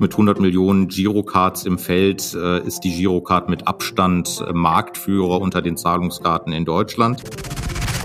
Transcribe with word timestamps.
Mit 0.00 0.12
100 0.12 0.38
Millionen 0.38 0.86
Girocards 0.86 1.64
im 1.64 1.76
Feld 1.76 2.32
äh, 2.34 2.64
ist 2.64 2.80
die 2.80 2.94
Girocard 2.94 3.48
mit 3.48 3.66
Abstand 3.66 4.44
äh, 4.46 4.52
Marktführer 4.52 5.40
unter 5.40 5.60
den 5.60 5.76
Zahlungskarten 5.76 6.52
in 6.52 6.64
Deutschland. 6.64 7.22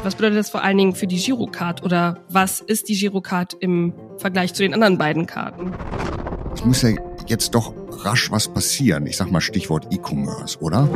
Was 0.04 0.16
bedeutet 0.16 0.40
das 0.40 0.50
vor 0.50 0.64
allen 0.64 0.78
Dingen 0.78 0.96
für 0.96 1.06
die 1.06 1.18
Girocard 1.18 1.84
oder 1.84 2.18
was 2.30 2.62
ist 2.62 2.90
die 2.90 2.96
Girocard 2.96 3.54
im 3.60 3.94
Vergleich 4.18 4.56
zu 4.56 4.64
den 4.64 4.74
anderen 4.74 4.98
beiden 4.98 5.28
Karten? 5.28 5.72
Es 6.54 6.66
muss 6.66 6.82
ja 6.82 6.90
jetzt 7.28 7.54
doch 7.54 7.74
rasch 8.04 8.32
was 8.32 8.48
passieren. 8.48 9.06
Ich 9.06 9.18
sag 9.18 9.32
mal 9.32 9.42
Stichwort 9.42 9.88
E-Commerce, 9.92 10.60
oder? 10.60 10.90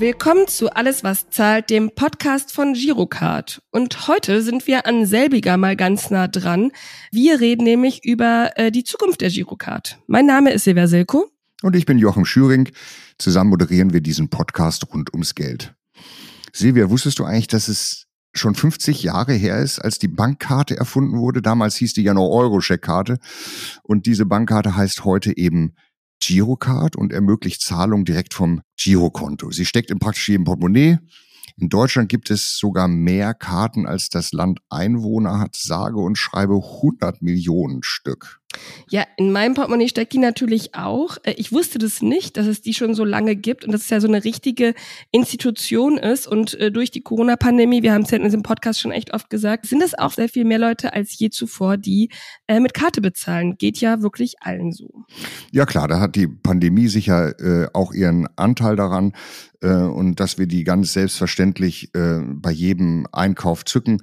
Willkommen 0.00 0.46
zu 0.46 0.76
Alles, 0.76 1.02
was 1.02 1.28
zahlt, 1.28 1.70
dem 1.70 1.90
Podcast 1.92 2.52
von 2.52 2.74
Girocard. 2.74 3.60
Und 3.72 4.06
heute 4.06 4.42
sind 4.42 4.68
wir 4.68 4.86
an 4.86 5.06
selbiger 5.06 5.56
mal 5.56 5.74
ganz 5.74 6.10
nah 6.10 6.28
dran. 6.28 6.70
Wir 7.10 7.40
reden 7.40 7.64
nämlich 7.64 8.04
über 8.04 8.52
äh, 8.54 8.70
die 8.70 8.84
Zukunft 8.84 9.22
der 9.22 9.30
Girocard. 9.30 9.98
Mein 10.06 10.24
Name 10.24 10.52
ist 10.52 10.62
Silvia 10.62 10.86
Silko. 10.86 11.32
Und 11.62 11.74
ich 11.74 11.84
bin 11.84 11.98
Joachim 11.98 12.24
Schüring. 12.24 12.68
Zusammen 13.18 13.50
moderieren 13.50 13.92
wir 13.92 14.00
diesen 14.00 14.28
Podcast 14.28 14.86
rund 14.94 15.12
ums 15.12 15.34
Geld. 15.34 15.74
Silvia, 16.52 16.90
wusstest 16.90 17.18
du 17.18 17.24
eigentlich, 17.24 17.48
dass 17.48 17.66
es 17.66 18.06
schon 18.34 18.54
50 18.54 19.02
Jahre 19.02 19.32
her 19.32 19.58
ist, 19.58 19.80
als 19.80 19.98
die 19.98 20.06
Bankkarte 20.06 20.76
erfunden 20.76 21.18
wurde? 21.18 21.42
Damals 21.42 21.74
hieß 21.74 21.94
die 21.94 22.04
ja 22.04 22.14
noch 22.14 22.28
Euro-Checkkarte. 22.28 23.18
Und 23.82 24.06
diese 24.06 24.26
Bankkarte 24.26 24.76
heißt 24.76 25.04
heute 25.04 25.36
eben 25.36 25.74
Girocard 26.20 26.96
und 26.96 27.12
ermöglicht 27.12 27.62
Zahlung 27.62 28.04
direkt 28.04 28.34
vom 28.34 28.62
Girokonto. 28.76 29.50
Sie 29.50 29.64
steckt 29.64 29.90
in 29.90 29.98
praktisch 29.98 30.28
jedem 30.28 30.44
Portemonnaie. 30.44 30.98
In 31.56 31.68
Deutschland 31.68 32.08
gibt 32.08 32.30
es 32.30 32.56
sogar 32.56 32.86
mehr 32.86 33.34
Karten, 33.34 33.86
als 33.86 34.10
das 34.10 34.32
Land 34.32 34.60
Einwohner 34.68 35.40
hat, 35.40 35.56
sage 35.56 35.98
und 35.98 36.16
schreibe 36.16 36.54
100 36.54 37.20
Millionen 37.20 37.82
Stück. 37.82 38.40
Ja, 38.88 39.04
in 39.18 39.30
meinem 39.30 39.54
Portemonnaie 39.54 39.88
steckt 39.88 40.14
die 40.14 40.18
natürlich 40.18 40.74
auch. 40.74 41.18
Äh, 41.22 41.32
ich 41.32 41.52
wusste 41.52 41.78
das 41.78 42.00
nicht, 42.00 42.36
dass 42.36 42.46
es 42.46 42.62
die 42.62 42.72
schon 42.72 42.94
so 42.94 43.04
lange 43.04 43.36
gibt 43.36 43.64
und 43.64 43.72
dass 43.72 43.82
es 43.82 43.90
ja 43.90 44.00
so 44.00 44.08
eine 44.08 44.24
richtige 44.24 44.74
Institution 45.10 45.98
ist. 45.98 46.26
Und 46.26 46.54
äh, 46.54 46.72
durch 46.72 46.90
die 46.90 47.02
Corona-Pandemie, 47.02 47.82
wir 47.82 47.92
haben 47.92 48.02
es 48.02 48.10
ja 48.10 48.16
in 48.16 48.24
diesem 48.24 48.42
Podcast 48.42 48.80
schon 48.80 48.90
echt 48.90 49.12
oft 49.12 49.28
gesagt, 49.28 49.66
sind 49.66 49.82
es 49.82 49.98
auch 49.98 50.12
sehr 50.12 50.30
viel 50.30 50.44
mehr 50.44 50.58
Leute 50.58 50.94
als 50.94 51.18
je 51.18 51.28
zuvor, 51.28 51.76
die 51.76 52.08
äh, 52.46 52.60
mit 52.60 52.72
Karte 52.72 53.02
bezahlen. 53.02 53.58
Geht 53.58 53.78
ja 53.78 54.00
wirklich 54.00 54.36
allen 54.40 54.72
so. 54.72 55.04
Ja 55.52 55.66
klar, 55.66 55.86
da 55.86 56.00
hat 56.00 56.16
die 56.16 56.26
Pandemie 56.26 56.88
sicher 56.88 57.34
auch 57.72 57.92
ihren 57.92 58.26
Anteil 58.36 58.76
daran 58.76 59.12
und 59.60 60.20
dass 60.20 60.38
wir 60.38 60.46
die 60.46 60.64
ganz 60.64 60.92
selbstverständlich 60.92 61.90
bei 61.92 62.50
jedem 62.50 63.06
Einkauf 63.12 63.64
zücken 63.64 64.00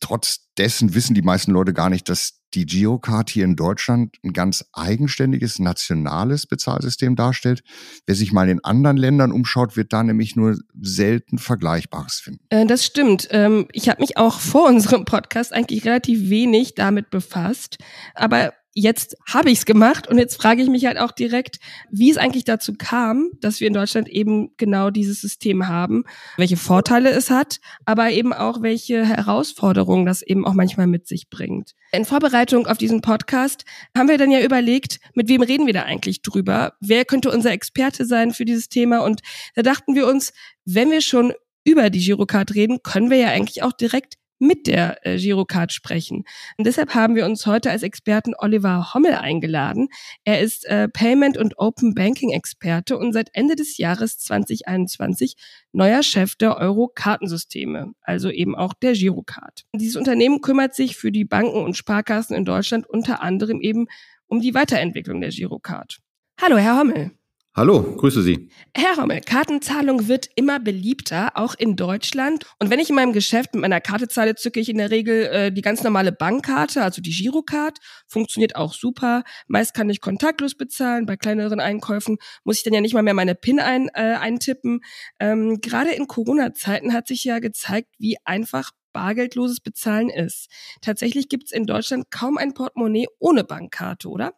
trotz 0.00 0.48
dessen 0.56 0.94
wissen 0.94 1.14
die 1.14 1.22
meisten 1.22 1.52
Leute 1.52 1.72
gar 1.72 1.90
nicht, 1.90 2.08
dass 2.08 2.40
die 2.54 2.66
Girocard 2.66 3.30
hier 3.30 3.44
in 3.44 3.56
Deutschland 3.56 4.16
ein 4.22 4.32
ganz 4.32 4.64
eigenständiges 4.72 5.58
nationales 5.58 6.46
Bezahlsystem 6.46 7.16
darstellt. 7.16 7.62
Wer 8.06 8.14
sich 8.14 8.32
mal 8.32 8.48
in 8.48 8.62
anderen 8.64 8.96
Ländern 8.96 9.32
umschaut, 9.32 9.76
wird 9.76 9.92
da 9.92 10.02
nämlich 10.02 10.36
nur 10.36 10.56
selten 10.80 11.38
Vergleichbares 11.38 12.20
finden. 12.20 12.44
Äh, 12.50 12.66
das 12.66 12.84
stimmt. 12.84 13.28
Ähm, 13.30 13.66
ich 13.72 13.88
habe 13.88 14.00
mich 14.00 14.16
auch 14.16 14.38
vor 14.38 14.68
unserem 14.68 15.04
Podcast 15.04 15.52
eigentlich 15.52 15.84
relativ 15.84 16.30
wenig 16.30 16.74
damit 16.74 17.10
befasst. 17.10 17.78
Aber 18.14 18.52
jetzt 18.74 19.16
habe 19.32 19.50
ich 19.50 19.58
es 19.58 19.64
gemacht 19.64 20.08
und 20.08 20.18
jetzt 20.18 20.36
frage 20.36 20.60
ich 20.60 20.68
mich 20.68 20.84
halt 20.84 20.98
auch 20.98 21.12
direkt, 21.12 21.58
wie 21.90 22.10
es 22.10 22.16
eigentlich 22.16 22.44
dazu 22.44 22.74
kam, 22.76 23.30
dass 23.40 23.60
wir 23.60 23.68
in 23.68 23.72
Deutschland 23.72 24.08
eben 24.08 24.50
genau 24.56 24.90
dieses 24.90 25.20
System 25.20 25.68
haben, 25.68 26.04
welche 26.36 26.56
Vorteile 26.56 27.10
es 27.10 27.30
hat, 27.30 27.60
aber 27.84 28.10
eben 28.10 28.32
auch 28.32 28.62
welche 28.62 29.04
Herausforderungen 29.04 30.04
das 30.04 30.22
eben 30.22 30.44
auch 30.44 30.54
manchmal 30.54 30.88
mit 30.88 31.06
sich 31.06 31.30
bringt. 31.30 31.74
In 31.92 32.04
Vorbereitung 32.04 32.66
auf 32.66 32.76
diesen 32.76 33.00
Podcast 33.00 33.64
haben 33.96 34.08
wir 34.08 34.18
dann 34.18 34.32
ja 34.32 34.40
überlegt, 34.40 34.98
mit 35.14 35.28
wem 35.28 35.42
reden 35.42 35.66
wir 35.66 35.72
da 35.72 35.84
eigentlich 35.84 36.22
drüber? 36.22 36.74
Wer 36.80 37.04
könnte 37.04 37.30
unser 37.30 37.52
Experte 37.52 38.04
sein 38.04 38.32
für 38.32 38.44
dieses 38.44 38.68
Thema? 38.68 38.98
Und 38.98 39.20
da 39.54 39.62
dachten 39.62 39.94
wir 39.94 40.08
uns, 40.08 40.32
wenn 40.64 40.90
wir 40.90 41.00
schon 41.00 41.32
über 41.64 41.90
die 41.90 42.00
Girocard 42.00 42.54
reden, 42.54 42.82
können 42.82 43.10
wir 43.10 43.18
ja 43.18 43.28
eigentlich 43.28 43.62
auch 43.62 43.72
direkt 43.72 44.16
mit 44.38 44.66
der 44.66 45.06
äh, 45.06 45.18
Girocard 45.18 45.72
sprechen. 45.72 46.24
Und 46.56 46.66
deshalb 46.66 46.94
haben 46.94 47.14
wir 47.14 47.24
uns 47.24 47.46
heute 47.46 47.70
als 47.70 47.82
Experten 47.82 48.34
Oliver 48.36 48.94
Hommel 48.94 49.14
eingeladen. 49.14 49.88
Er 50.24 50.40
ist 50.40 50.66
äh, 50.66 50.88
Payment- 50.88 51.38
und 51.38 51.58
Open 51.58 51.94
Banking-Experte 51.94 52.98
und 52.98 53.12
seit 53.12 53.30
Ende 53.32 53.56
des 53.56 53.78
Jahres 53.78 54.18
2021 54.18 55.36
neuer 55.72 56.02
Chef 56.02 56.36
der 56.36 56.56
Euro-Kartensysteme, 56.56 57.92
also 58.00 58.30
eben 58.30 58.54
auch 58.54 58.74
der 58.74 58.92
Girocard. 58.92 59.64
Dieses 59.74 59.96
Unternehmen 59.96 60.40
kümmert 60.40 60.74
sich 60.74 60.96
für 60.96 61.12
die 61.12 61.24
Banken 61.24 61.62
und 61.62 61.76
Sparkassen 61.76 62.36
in 62.36 62.44
Deutschland 62.44 62.88
unter 62.88 63.22
anderem 63.22 63.60
eben 63.60 63.86
um 64.26 64.40
die 64.40 64.54
Weiterentwicklung 64.54 65.20
der 65.20 65.30
Girocard. 65.30 65.98
Hallo, 66.40 66.56
Herr 66.56 66.78
Hommel. 66.78 67.12
Hallo, 67.56 67.82
grüße 67.82 68.20
Sie. 68.22 68.48
Herr 68.76 68.98
Rommel, 68.98 69.20
Kartenzahlung 69.20 70.08
wird 70.08 70.28
immer 70.34 70.58
beliebter, 70.58 71.36
auch 71.36 71.54
in 71.54 71.76
Deutschland. 71.76 72.44
Und 72.58 72.68
wenn 72.68 72.80
ich 72.80 72.90
in 72.90 72.96
meinem 72.96 73.12
Geschäft 73.12 73.54
mit 73.54 73.60
meiner 73.60 73.80
Karte 73.80 74.08
zahle, 74.08 74.34
zücke 74.34 74.58
ich 74.58 74.68
in 74.68 74.78
der 74.78 74.90
Regel 74.90 75.26
äh, 75.26 75.52
die 75.52 75.60
ganz 75.60 75.84
normale 75.84 76.10
Bankkarte, 76.10 76.82
also 76.82 77.00
die 77.00 77.12
Girocard. 77.12 77.78
Funktioniert 78.08 78.56
auch 78.56 78.74
super. 78.74 79.22
Meist 79.46 79.72
kann 79.72 79.88
ich 79.88 80.00
kontaktlos 80.00 80.56
bezahlen. 80.56 81.06
Bei 81.06 81.16
kleineren 81.16 81.60
Einkäufen 81.60 82.16
muss 82.42 82.56
ich 82.56 82.64
dann 82.64 82.74
ja 82.74 82.80
nicht 82.80 82.94
mal 82.94 83.04
mehr 83.04 83.14
meine 83.14 83.36
PIN 83.36 83.60
ein, 83.60 83.88
äh, 83.94 84.16
eintippen. 84.16 84.80
Ähm, 85.20 85.60
Gerade 85.60 85.92
in 85.92 86.08
Corona-Zeiten 86.08 86.92
hat 86.92 87.06
sich 87.06 87.22
ja 87.22 87.38
gezeigt, 87.38 87.90
wie 87.98 88.16
einfach 88.24 88.72
bargeldloses 88.92 89.60
Bezahlen 89.60 90.10
ist. 90.10 90.50
Tatsächlich 90.80 91.28
gibt 91.28 91.44
es 91.44 91.52
in 91.52 91.66
Deutschland 91.66 92.10
kaum 92.10 92.36
ein 92.36 92.52
Portemonnaie 92.52 93.06
ohne 93.20 93.44
Bankkarte, 93.44 94.08
oder? 94.08 94.32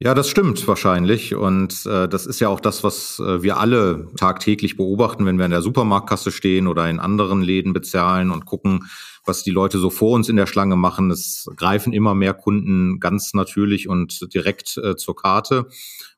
Ja, 0.00 0.14
das 0.14 0.28
stimmt 0.28 0.66
wahrscheinlich. 0.68 1.34
Und 1.34 1.84
äh, 1.86 2.08
das 2.08 2.26
ist 2.26 2.38
ja 2.38 2.48
auch 2.48 2.60
das, 2.60 2.84
was 2.84 3.18
äh, 3.18 3.42
wir 3.42 3.58
alle 3.58 4.06
tagtäglich 4.16 4.76
beobachten, 4.76 5.26
wenn 5.26 5.38
wir 5.38 5.44
in 5.44 5.50
der 5.50 5.62
Supermarktkasse 5.62 6.30
stehen 6.30 6.68
oder 6.68 6.88
in 6.88 7.00
anderen 7.00 7.42
Läden 7.42 7.72
bezahlen 7.72 8.30
und 8.30 8.44
gucken, 8.44 8.86
was 9.28 9.44
die 9.44 9.50
Leute 9.50 9.78
so 9.78 9.90
vor 9.90 10.12
uns 10.12 10.28
in 10.28 10.36
der 10.36 10.46
Schlange 10.46 10.76
machen. 10.76 11.10
Es 11.10 11.48
greifen 11.54 11.92
immer 11.92 12.14
mehr 12.14 12.34
Kunden 12.34 12.98
ganz 12.98 13.34
natürlich 13.34 13.88
und 13.88 14.32
direkt 14.34 14.78
äh, 14.78 14.96
zur 14.96 15.14
Karte. 15.14 15.66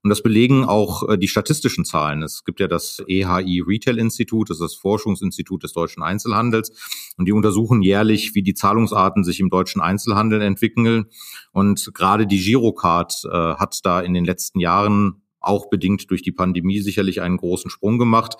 Und 0.02 0.08
das 0.08 0.22
belegen 0.22 0.64
auch 0.64 1.08
äh, 1.08 1.18
die 1.18 1.28
statistischen 1.28 1.84
Zahlen. 1.84 2.22
Es 2.22 2.44
gibt 2.44 2.60
ja 2.60 2.68
das 2.68 3.02
EHI 3.06 3.62
Retail 3.66 3.98
Institut, 3.98 4.48
das 4.48 4.58
ist 4.58 4.62
das 4.62 4.74
Forschungsinstitut 4.76 5.62
des 5.62 5.72
deutschen 5.72 6.02
Einzelhandels. 6.02 6.72
Und 7.18 7.26
die 7.26 7.32
untersuchen 7.32 7.82
jährlich, 7.82 8.34
wie 8.34 8.42
die 8.42 8.54
Zahlungsarten 8.54 9.24
sich 9.24 9.40
im 9.40 9.50
deutschen 9.50 9.82
Einzelhandel 9.82 10.40
entwickeln. 10.40 11.06
Und 11.52 11.90
gerade 11.92 12.26
die 12.26 12.40
Girocard 12.40 13.24
äh, 13.24 13.28
hat 13.30 13.80
da 13.84 14.00
in 14.00 14.14
den 14.14 14.24
letzten 14.24 14.60
Jahren 14.60 15.22
auch 15.40 15.68
bedingt 15.68 16.10
durch 16.10 16.22
die 16.22 16.32
Pandemie 16.32 16.80
sicherlich 16.80 17.20
einen 17.20 17.38
großen 17.38 17.70
Sprung 17.70 17.98
gemacht. 17.98 18.36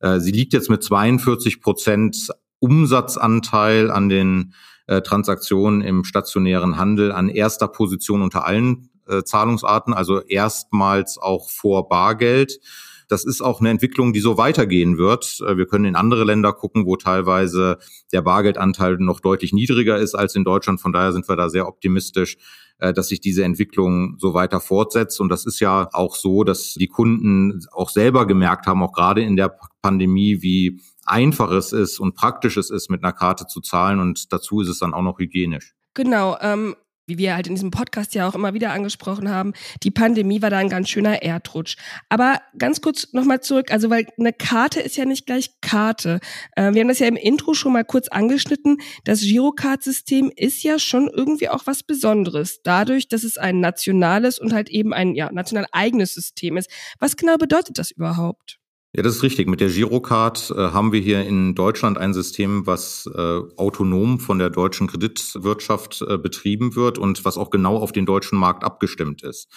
Äh, 0.00 0.20
sie 0.20 0.32
liegt 0.32 0.52
jetzt 0.52 0.70
mit 0.70 0.82
42 0.82 1.60
Prozent 1.60 2.28
Umsatzanteil 2.62 3.90
an 3.90 4.08
den 4.08 4.54
äh, 4.86 5.02
Transaktionen 5.02 5.80
im 5.80 6.04
stationären 6.04 6.76
Handel 6.76 7.10
an 7.10 7.28
erster 7.28 7.66
Position 7.66 8.22
unter 8.22 8.46
allen 8.46 8.88
äh, 9.08 9.24
Zahlungsarten, 9.24 9.92
also 9.92 10.20
erstmals 10.20 11.18
auch 11.18 11.50
vor 11.50 11.88
Bargeld. 11.88 12.60
Das 13.08 13.24
ist 13.24 13.42
auch 13.42 13.60
eine 13.60 13.70
Entwicklung, 13.70 14.12
die 14.12 14.20
so 14.20 14.38
weitergehen 14.38 14.96
wird. 14.96 15.40
Äh, 15.46 15.56
wir 15.56 15.66
können 15.66 15.86
in 15.86 15.96
andere 15.96 16.22
Länder 16.24 16.52
gucken, 16.52 16.86
wo 16.86 16.96
teilweise 16.96 17.78
der 18.12 18.22
Bargeldanteil 18.22 18.96
noch 18.98 19.18
deutlich 19.18 19.52
niedriger 19.52 19.98
ist 19.98 20.14
als 20.14 20.36
in 20.36 20.44
Deutschland. 20.44 20.80
Von 20.80 20.92
daher 20.92 21.12
sind 21.12 21.28
wir 21.28 21.36
da 21.36 21.50
sehr 21.50 21.66
optimistisch, 21.66 22.36
äh, 22.78 22.92
dass 22.92 23.08
sich 23.08 23.20
diese 23.20 23.42
Entwicklung 23.42 24.16
so 24.18 24.34
weiter 24.34 24.60
fortsetzt. 24.60 25.20
Und 25.20 25.30
das 25.30 25.46
ist 25.46 25.58
ja 25.58 25.88
auch 25.92 26.14
so, 26.14 26.44
dass 26.44 26.74
die 26.74 26.88
Kunden 26.88 27.60
auch 27.72 27.90
selber 27.90 28.26
gemerkt 28.26 28.66
haben, 28.66 28.82
auch 28.82 28.92
gerade 28.92 29.22
in 29.22 29.36
der 29.36 29.58
Pandemie, 29.82 30.42
wie 30.42 30.80
einfach 31.04 31.50
es 31.50 31.72
ist 31.72 31.98
und 31.98 32.14
praktisch 32.14 32.56
es 32.56 32.70
ist, 32.70 32.90
mit 32.90 33.02
einer 33.02 33.12
Karte 33.12 33.46
zu 33.46 33.60
zahlen. 33.60 34.00
Und 34.00 34.32
dazu 34.32 34.60
ist 34.60 34.68
es 34.68 34.78
dann 34.78 34.94
auch 34.94 35.02
noch 35.02 35.18
hygienisch. 35.18 35.74
Genau. 35.94 36.38
Ähm, 36.40 36.76
wie 37.06 37.18
wir 37.18 37.34
halt 37.34 37.46
in 37.46 37.54
diesem 37.54 37.70
Podcast 37.70 38.14
ja 38.14 38.28
auch 38.28 38.34
immer 38.34 38.54
wieder 38.54 38.72
angesprochen 38.72 39.28
haben, 39.28 39.52
die 39.82 39.90
Pandemie 39.90 40.40
war 40.40 40.50
da 40.50 40.58
ein 40.58 40.68
ganz 40.68 40.88
schöner 40.88 41.22
Erdrutsch. 41.22 41.76
Aber 42.08 42.40
ganz 42.56 42.80
kurz 42.80 43.12
nochmal 43.12 43.40
zurück, 43.40 43.72
also 43.72 43.90
weil 43.90 44.06
eine 44.18 44.32
Karte 44.32 44.80
ist 44.80 44.96
ja 44.96 45.04
nicht 45.04 45.26
gleich 45.26 45.60
Karte. 45.60 46.20
Äh, 46.56 46.72
wir 46.72 46.80
haben 46.80 46.88
das 46.88 47.00
ja 47.00 47.08
im 47.08 47.16
Intro 47.16 47.54
schon 47.54 47.72
mal 47.72 47.84
kurz 47.84 48.08
angeschnitten. 48.08 48.78
Das 49.04 49.20
Girocard-System 49.20 50.30
ist 50.34 50.62
ja 50.62 50.78
schon 50.78 51.08
irgendwie 51.08 51.48
auch 51.48 51.66
was 51.66 51.82
Besonderes, 51.82 52.60
dadurch, 52.62 53.08
dass 53.08 53.24
es 53.24 53.36
ein 53.36 53.60
nationales 53.60 54.38
und 54.38 54.52
halt 54.52 54.70
eben 54.70 54.92
ein 54.92 55.14
ja, 55.14 55.30
national 55.32 55.66
eigenes 55.72 56.14
System 56.14 56.56
ist. 56.56 56.70
Was 57.00 57.16
genau 57.16 57.36
bedeutet 57.36 57.78
das 57.78 57.90
überhaupt? 57.90 58.61
Ja, 58.94 59.02
das 59.02 59.16
ist 59.16 59.22
richtig. 59.22 59.48
Mit 59.48 59.60
der 59.62 59.70
Girocard 59.70 60.50
äh, 60.50 60.54
haben 60.54 60.92
wir 60.92 61.00
hier 61.00 61.24
in 61.24 61.54
Deutschland 61.54 61.96
ein 61.96 62.12
System, 62.12 62.66
was 62.66 63.08
äh, 63.14 63.40
autonom 63.56 64.20
von 64.20 64.38
der 64.38 64.50
deutschen 64.50 64.86
Kreditwirtschaft 64.86 66.04
äh, 66.06 66.18
betrieben 66.18 66.76
wird 66.76 66.98
und 66.98 67.24
was 67.24 67.38
auch 67.38 67.48
genau 67.48 67.78
auf 67.78 67.92
den 67.92 68.04
deutschen 68.04 68.38
Markt 68.38 68.64
abgestimmt 68.64 69.22
ist. 69.22 69.48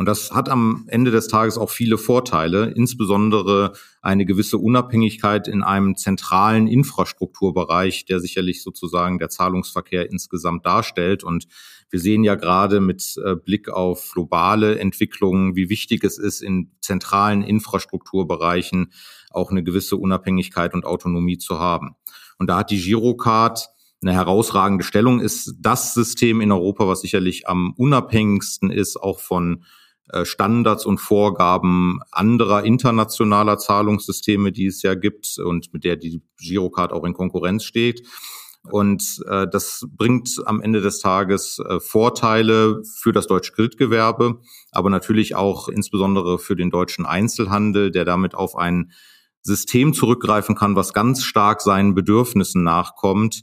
Und 0.00 0.06
das 0.06 0.32
hat 0.32 0.48
am 0.48 0.86
Ende 0.86 1.10
des 1.10 1.28
Tages 1.28 1.58
auch 1.58 1.68
viele 1.68 1.98
Vorteile, 1.98 2.70
insbesondere 2.70 3.74
eine 4.00 4.24
gewisse 4.24 4.56
Unabhängigkeit 4.56 5.46
in 5.46 5.62
einem 5.62 5.94
zentralen 5.94 6.68
Infrastrukturbereich, 6.68 8.06
der 8.06 8.18
sicherlich 8.18 8.62
sozusagen 8.62 9.18
der 9.18 9.28
Zahlungsverkehr 9.28 10.10
insgesamt 10.10 10.64
darstellt. 10.64 11.22
Und 11.22 11.48
wir 11.90 12.00
sehen 12.00 12.24
ja 12.24 12.34
gerade 12.34 12.80
mit 12.80 13.20
äh, 13.22 13.36
Blick 13.36 13.68
auf 13.68 14.12
globale 14.14 14.78
Entwicklungen, 14.78 15.54
wie 15.54 15.68
wichtig 15.68 16.02
es 16.02 16.16
ist, 16.16 16.40
in 16.40 16.70
zentralen 16.80 17.42
Infrastrukturbereichen 17.42 18.94
auch 19.30 19.50
eine 19.50 19.62
gewisse 19.62 19.98
Unabhängigkeit 19.98 20.72
und 20.72 20.86
Autonomie 20.86 21.36
zu 21.36 21.58
haben. 21.58 21.94
Und 22.38 22.46
da 22.48 22.56
hat 22.56 22.70
die 22.70 22.80
Girocard 22.80 23.68
eine 24.00 24.14
herausragende 24.14 24.82
Stellung, 24.82 25.20
ist 25.20 25.56
das 25.60 25.92
System 25.92 26.40
in 26.40 26.52
Europa, 26.52 26.88
was 26.88 27.02
sicherlich 27.02 27.46
am 27.46 27.74
unabhängigsten 27.76 28.70
ist, 28.70 28.96
auch 28.96 29.20
von 29.20 29.62
Standards 30.24 30.86
und 30.86 30.98
Vorgaben 30.98 32.00
anderer 32.10 32.64
internationaler 32.64 33.58
Zahlungssysteme, 33.58 34.52
die 34.52 34.66
es 34.66 34.82
ja 34.82 34.94
gibt 34.94 35.38
und 35.38 35.72
mit 35.72 35.84
der 35.84 35.96
die 35.96 36.22
Girocard 36.38 36.92
auch 36.92 37.04
in 37.04 37.14
Konkurrenz 37.14 37.64
steht. 37.64 38.06
Und 38.68 39.22
äh, 39.26 39.46
das 39.50 39.86
bringt 39.96 40.42
am 40.44 40.60
Ende 40.60 40.80
des 40.80 40.98
Tages 40.98 41.58
äh, 41.60 41.80
Vorteile 41.80 42.82
für 43.00 43.12
das 43.12 43.26
deutsche 43.26 43.52
Kreditgewerbe, 43.52 44.40
aber 44.70 44.90
natürlich 44.90 45.34
auch 45.34 45.68
insbesondere 45.68 46.38
für 46.38 46.56
den 46.56 46.70
deutschen 46.70 47.06
Einzelhandel, 47.06 47.90
der 47.90 48.04
damit 48.04 48.34
auf 48.34 48.56
ein 48.56 48.92
System 49.42 49.94
zurückgreifen 49.94 50.56
kann, 50.56 50.76
was 50.76 50.92
ganz 50.92 51.24
stark 51.24 51.62
seinen 51.62 51.94
Bedürfnissen 51.94 52.62
nachkommt 52.62 53.42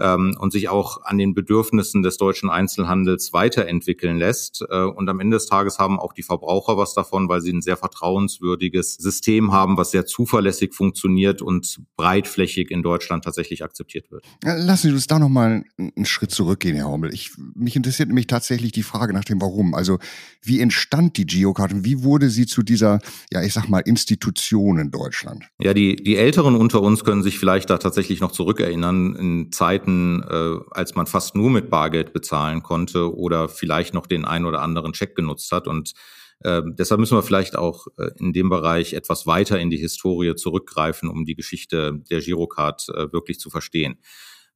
ähm, 0.00 0.36
und 0.38 0.52
sich 0.52 0.68
auch 0.68 1.02
an 1.04 1.18
den 1.18 1.34
Bedürfnissen 1.34 2.02
des 2.02 2.16
deutschen 2.16 2.50
Einzelhandels 2.50 3.32
weiterentwickeln 3.32 4.18
lässt. 4.18 4.64
Äh, 4.68 4.82
und 4.82 5.08
am 5.08 5.20
Ende 5.20 5.36
des 5.36 5.46
Tages 5.46 5.78
haben 5.78 5.98
auch 5.98 6.12
die 6.12 6.22
Verbraucher 6.22 6.76
was 6.76 6.94
davon, 6.94 7.28
weil 7.28 7.40
sie 7.40 7.52
ein 7.52 7.62
sehr 7.62 7.76
vertrauenswürdiges 7.76 8.94
System 8.94 9.52
haben, 9.52 9.76
was 9.76 9.90
sehr 9.90 10.06
zuverlässig 10.06 10.74
funktioniert 10.74 11.42
und 11.42 11.80
breitflächig 11.96 12.70
in 12.70 12.82
Deutschland 12.82 13.24
tatsächlich 13.24 13.64
akzeptiert 13.64 14.10
wird. 14.10 14.24
Lassen 14.42 14.88
Sie 14.88 14.94
uns 14.94 15.06
da 15.06 15.18
nochmal 15.18 15.64
einen 15.78 16.06
Schritt 16.06 16.30
zurückgehen, 16.30 16.76
Herr 16.76 16.88
Hommel. 16.88 17.12
Ich, 17.12 17.32
mich 17.54 17.76
interessiert 17.76 18.08
nämlich 18.08 18.26
tatsächlich 18.26 18.72
die 18.72 18.82
Frage 18.82 19.12
nach 19.12 19.24
dem 19.24 19.40
Warum. 19.40 19.74
Also 19.74 19.98
wie 20.42 20.60
entstand 20.60 21.16
die 21.16 21.26
Geocard 21.26 21.72
und 21.72 21.84
wie 21.84 22.02
wurde 22.02 22.30
sie 22.30 22.46
zu 22.46 22.62
dieser, 22.62 23.00
ja 23.32 23.42
ich 23.42 23.52
sag 23.52 23.68
mal, 23.68 23.80
Institution 23.80 24.78
in 24.78 24.90
Deutschland? 24.90 25.44
Ja, 25.58 25.74
die, 25.74 25.96
die 25.96 26.16
Älteren 26.16 26.54
unter 26.54 26.82
uns 26.82 27.04
können 27.04 27.22
sich 27.22 27.38
vielleicht 27.38 27.70
da 27.70 27.78
tatsächlich 27.78 28.20
noch 28.20 28.32
zurückerinnern 28.32 29.16
in 29.16 29.52
Zeiten, 29.52 29.85
Zeiten, 29.86 30.22
äh, 30.28 30.58
als 30.70 30.94
man 30.94 31.06
fast 31.06 31.34
nur 31.34 31.50
mit 31.50 31.70
Bargeld 31.70 32.12
bezahlen 32.12 32.62
konnte 32.62 33.14
oder 33.14 33.48
vielleicht 33.48 33.94
noch 33.94 34.06
den 34.06 34.24
einen 34.24 34.44
oder 34.44 34.62
anderen 34.62 34.92
Check 34.92 35.14
genutzt 35.14 35.52
hat. 35.52 35.68
Und 35.68 35.92
äh, 36.40 36.62
deshalb 36.66 37.00
müssen 37.00 37.16
wir 37.16 37.22
vielleicht 37.22 37.56
auch 37.56 37.86
äh, 37.98 38.10
in 38.18 38.32
dem 38.32 38.48
Bereich 38.48 38.92
etwas 38.92 39.26
weiter 39.26 39.58
in 39.58 39.70
die 39.70 39.78
Historie 39.78 40.34
zurückgreifen, 40.34 41.08
um 41.08 41.24
die 41.24 41.34
Geschichte 41.34 42.00
der 42.10 42.20
Girocard 42.20 42.88
äh, 42.88 43.12
wirklich 43.12 43.38
zu 43.38 43.50
verstehen. 43.50 43.98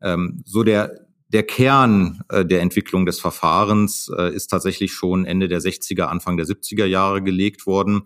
Ähm, 0.03 0.43
so 0.45 0.63
der 0.63 1.07
der 1.29 1.45
Kern 1.45 2.25
äh, 2.29 2.45
der 2.45 2.61
Entwicklung 2.61 3.07
des 3.07 3.21
Verfahrens 3.21 4.11
äh, 4.19 4.35
ist 4.35 4.49
tatsächlich 4.49 4.93
schon 4.93 5.25
Ende 5.25 5.47
der 5.47 5.61
60er, 5.61 6.07
Anfang 6.07 6.37
der 6.37 6.45
70er 6.45 6.87
Jahre 6.87 7.23
gelegt 7.23 7.67
worden. 7.67 8.03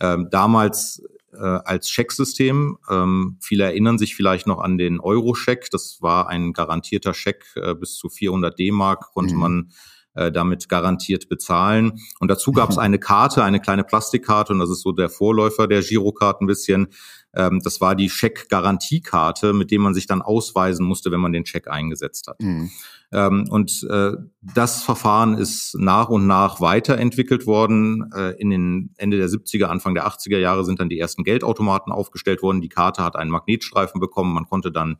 Ähm, 0.00 0.26
damals 0.28 1.00
äh, 1.34 1.60
als 1.64 1.90
Schecksystem. 1.90 2.78
Ähm, 2.90 3.36
viele 3.40 3.64
erinnern 3.64 3.98
sich 3.98 4.14
vielleicht 4.14 4.46
noch 4.46 4.60
an 4.60 4.78
den 4.78 5.00
Euro-Scheck. 5.00 5.70
Das 5.70 5.98
war 6.00 6.28
ein 6.28 6.52
garantierter 6.52 7.14
Scheck 7.14 7.44
äh, 7.56 7.74
bis 7.74 7.94
zu 7.96 8.08
400 8.08 8.58
D-Mark 8.58 9.12
konnte 9.12 9.34
mhm. 9.34 9.40
man 9.40 9.70
äh, 10.14 10.30
damit 10.30 10.68
garantiert 10.68 11.28
bezahlen. 11.28 12.00
Und 12.20 12.30
dazu 12.30 12.52
gab 12.52 12.70
es 12.70 12.78
eine 12.78 12.98
Karte, 12.98 13.42
eine 13.42 13.60
kleine 13.60 13.84
Plastikkarte, 13.84 14.52
und 14.52 14.60
das 14.60 14.70
ist 14.70 14.82
so 14.82 14.92
der 14.92 15.08
Vorläufer 15.08 15.66
der 15.66 15.82
Girocard 15.82 16.40
ein 16.40 16.46
bisschen. 16.46 16.88
Ähm, 17.34 17.60
das 17.64 17.80
war 17.80 17.96
die 17.96 18.08
Scheck-Garantiekarte, 18.08 19.52
mit 19.52 19.70
dem 19.70 19.82
man 19.82 19.94
sich 19.94 20.06
dann 20.06 20.22
ausweisen 20.22 20.86
musste, 20.86 21.10
wenn 21.10 21.20
man 21.20 21.32
den 21.32 21.46
Scheck 21.46 21.68
eingesetzt 21.68 22.28
hat. 22.28 22.40
Mhm. 22.40 22.70
Ähm, 23.14 23.46
und 23.48 23.86
äh, 23.88 24.12
das 24.42 24.82
Verfahren 24.82 25.34
ist 25.34 25.76
nach 25.78 26.08
und 26.08 26.26
nach 26.26 26.60
weiterentwickelt 26.60 27.46
worden. 27.46 28.10
Äh, 28.14 28.32
in 28.32 28.50
den 28.50 28.94
Ende 28.96 29.16
der 29.16 29.28
70er, 29.28 29.66
Anfang 29.66 29.94
der 29.94 30.06
80er 30.06 30.38
Jahre 30.38 30.64
sind 30.64 30.80
dann 30.80 30.88
die 30.88 30.98
ersten 30.98 31.22
Geldautomaten 31.22 31.92
aufgestellt 31.92 32.42
worden. 32.42 32.60
Die 32.60 32.68
Karte 32.68 33.04
hat 33.04 33.14
einen 33.14 33.30
Magnetstreifen 33.30 34.00
bekommen. 34.00 34.34
Man 34.34 34.46
konnte 34.46 34.72
dann 34.72 34.96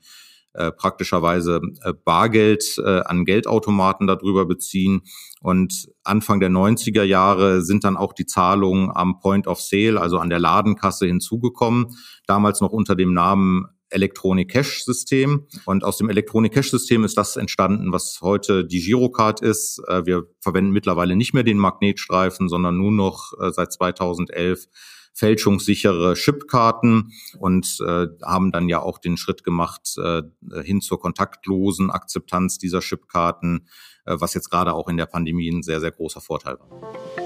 äh, 0.52 0.70
praktischerweise 0.70 1.60
äh, 1.82 1.92
Bargeld 1.92 2.78
äh, 2.78 3.00
an 3.00 3.24
Geldautomaten 3.24 4.06
darüber 4.06 4.46
beziehen. 4.46 5.02
Und 5.40 5.88
Anfang 6.04 6.38
der 6.38 6.50
90er 6.50 7.02
Jahre 7.02 7.60
sind 7.62 7.82
dann 7.82 7.96
auch 7.96 8.12
die 8.12 8.26
Zahlungen 8.26 8.92
am 8.94 9.18
Point 9.18 9.48
of 9.48 9.60
Sale, 9.60 10.00
also 10.00 10.18
an 10.18 10.30
der 10.30 10.38
Ladenkasse 10.38 11.06
hinzugekommen. 11.06 11.96
Damals 12.28 12.60
noch 12.60 12.70
unter 12.70 12.94
dem 12.94 13.12
Namen 13.12 13.66
Electronic 13.94 14.50
Cash 14.50 14.84
System. 14.84 15.46
Und 15.64 15.84
aus 15.84 15.98
dem 15.98 16.10
Electronic 16.10 16.52
Cash 16.52 16.70
System 16.70 17.04
ist 17.04 17.16
das 17.16 17.36
entstanden, 17.36 17.92
was 17.92 18.20
heute 18.20 18.64
die 18.64 18.80
Girocard 18.80 19.40
ist. 19.40 19.80
Äh, 19.88 20.04
wir 20.06 20.24
verwenden 20.40 20.72
mittlerweile 20.72 21.16
nicht 21.16 21.34
mehr 21.34 21.44
den 21.44 21.58
Magnetstreifen, 21.58 22.48
sondern 22.48 22.76
nur 22.76 22.92
noch 22.92 23.32
äh, 23.40 23.52
seit 23.52 23.72
2011 23.72 24.66
fälschungssichere 25.14 26.14
Chipkarten 26.14 27.12
und 27.38 27.78
äh, 27.86 28.06
haben 28.22 28.50
dann 28.50 28.68
ja 28.68 28.80
auch 28.80 28.98
den 28.98 29.16
Schritt 29.16 29.44
gemacht 29.44 29.96
äh, 29.96 30.22
hin 30.62 30.80
zur 30.80 31.00
kontaktlosen 31.00 31.90
Akzeptanz 31.90 32.58
dieser 32.58 32.80
Chipkarten, 32.80 33.68
äh, 34.06 34.16
was 34.18 34.34
jetzt 34.34 34.50
gerade 34.50 34.74
auch 34.74 34.88
in 34.88 34.96
der 34.96 35.06
Pandemie 35.06 35.48
ein 35.48 35.62
sehr, 35.62 35.80
sehr 35.80 35.92
großer 35.92 36.20
Vorteil 36.20 36.58
war. 36.58 37.23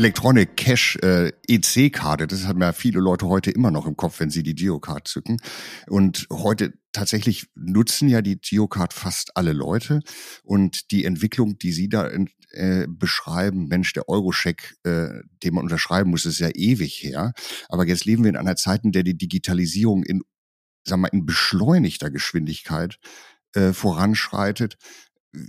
Electronic 0.00 0.56
Cash 0.56 0.96
äh, 1.02 1.30
EC-Karte, 1.46 2.26
das 2.26 2.46
haben 2.46 2.62
ja 2.62 2.72
viele 2.72 3.00
Leute 3.00 3.26
heute 3.26 3.50
immer 3.50 3.70
noch 3.70 3.86
im 3.86 3.98
Kopf, 3.98 4.18
wenn 4.20 4.30
sie 4.30 4.42
die 4.42 4.54
Geocard 4.54 5.06
zücken. 5.06 5.36
Und 5.88 6.26
heute 6.32 6.72
tatsächlich 6.92 7.48
nutzen 7.54 8.08
ja 8.08 8.22
die 8.22 8.40
Geocard 8.40 8.94
fast 8.94 9.36
alle 9.36 9.52
Leute. 9.52 10.00
Und 10.42 10.90
die 10.90 11.04
Entwicklung, 11.04 11.58
die 11.58 11.72
Sie 11.72 11.90
da 11.90 12.08
äh, 12.52 12.86
beschreiben, 12.88 13.68
Mensch, 13.68 13.92
der 13.92 14.08
Euro-Scheck, 14.08 14.74
äh, 14.84 15.20
den 15.42 15.52
man 15.52 15.64
unterschreiben 15.64 16.08
muss, 16.08 16.24
ist 16.24 16.38
ja 16.38 16.48
ewig 16.48 17.02
her. 17.02 17.34
Aber 17.68 17.86
jetzt 17.86 18.06
leben 18.06 18.24
wir 18.24 18.30
in 18.30 18.38
einer 18.38 18.56
Zeit, 18.56 18.84
in 18.84 18.92
der 18.92 19.02
die 19.02 19.18
Digitalisierung 19.18 20.02
in, 20.02 20.22
sagen 20.82 21.02
wir, 21.02 21.12
in 21.12 21.26
beschleunigter 21.26 22.10
Geschwindigkeit 22.10 22.98
äh, 23.52 23.74
voranschreitet. 23.74 24.78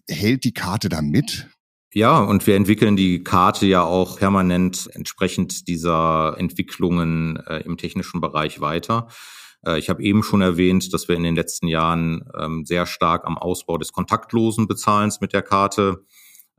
Hält 0.09 0.44
die 0.44 0.53
Karte 0.53 0.89
da 0.89 1.01
mit? 1.01 1.48
Ja, 1.93 2.19
und 2.19 2.47
wir 2.47 2.55
entwickeln 2.55 2.95
die 2.95 3.21
Karte 3.21 3.65
ja 3.65 3.83
auch 3.83 4.17
permanent 4.17 4.89
entsprechend 4.93 5.67
dieser 5.67 6.35
Entwicklungen 6.38 7.35
äh, 7.47 7.59
im 7.65 7.75
technischen 7.75 8.21
Bereich 8.21 8.61
weiter. 8.61 9.09
Äh, 9.65 9.77
ich 9.77 9.89
habe 9.89 10.01
eben 10.01 10.23
schon 10.23 10.41
erwähnt, 10.41 10.93
dass 10.93 11.09
wir 11.09 11.17
in 11.17 11.23
den 11.23 11.35
letzten 11.35 11.67
Jahren 11.67 12.23
ähm, 12.39 12.65
sehr 12.65 12.85
stark 12.85 13.25
am 13.25 13.38
Ausbau 13.38 13.77
des 13.77 13.91
kontaktlosen 13.91 14.67
Bezahlens 14.67 15.19
mit 15.19 15.33
der 15.33 15.41
Karte 15.41 16.05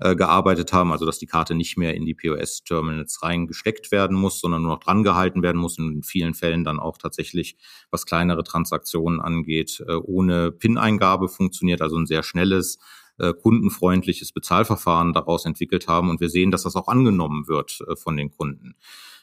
äh, 0.01 0.17
gearbeitet 0.17 0.75
haben, 0.75 0.93
also 0.93 1.07
dass 1.07 1.19
die 1.19 1.27
Karte 1.27 1.55
nicht 1.55 1.79
mehr 1.79 1.95
in 1.95 2.05
die 2.05 2.15
POS-Terminals 2.15 3.23
reingesteckt 3.23 3.91
werden 3.91 4.17
muss, 4.17 4.39
sondern 4.39 4.62
nur 4.62 4.73
noch 4.73 4.81
dran 4.81 5.03
gehalten 5.03 5.43
werden 5.43 5.61
muss 5.61 5.79
und 5.79 5.93
in 5.93 6.03
vielen 6.03 6.35
Fällen 6.35 6.65
dann 6.65 6.79
auch 6.79 6.99
tatsächlich, 6.99 7.57
was 7.91 8.05
kleinere 8.05 8.45
Transaktionen 8.45 9.21
angeht, 9.21 9.83
äh, 9.89 9.95
ohne 9.95 10.53
PIN-Eingabe 10.53 11.29
funktioniert, 11.29 11.81
also 11.81 11.97
ein 11.97 12.07
sehr 12.07 12.23
schnelles, 12.23 12.79
äh, 13.23 13.33
kundenfreundliches 13.33 14.33
Bezahlverfahren 14.33 15.12
daraus 15.12 15.47
entwickelt 15.47 15.87
haben. 15.87 16.11
Und 16.11 16.21
wir 16.21 16.29
sehen, 16.29 16.50
dass 16.50 16.64
das 16.64 16.75
auch 16.75 16.88
angenommen 16.88 17.47
wird 17.47 17.81
äh, 17.88 17.95
von 17.95 18.17
den 18.17 18.31
Kunden. 18.31 18.75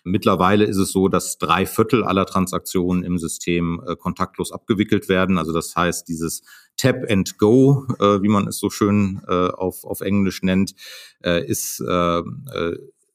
Mittlerweile 0.05 0.63
ist 0.63 0.77
es 0.77 0.93
so, 0.93 1.09
dass 1.09 1.37
drei 1.37 1.65
Viertel 1.65 2.05
aller 2.05 2.25
Transaktionen 2.25 3.03
im 3.03 3.17
System 3.17 3.81
äh, 3.85 3.97
kontaktlos 3.97 4.53
abgewickelt 4.53 5.09
werden. 5.09 5.37
Also 5.37 5.51
das 5.51 5.75
heißt, 5.75 6.07
dieses 6.07 6.43
Tap 6.77 7.03
and 7.09 7.37
Go, 7.37 7.85
äh, 7.99 8.21
wie 8.21 8.29
man 8.29 8.47
es 8.47 8.57
so 8.57 8.69
schön 8.69 9.19
auf, 9.27 9.83
auf 9.83 9.99
Englisch 9.99 10.41
nennt, 10.43 10.73
ist 11.21 11.83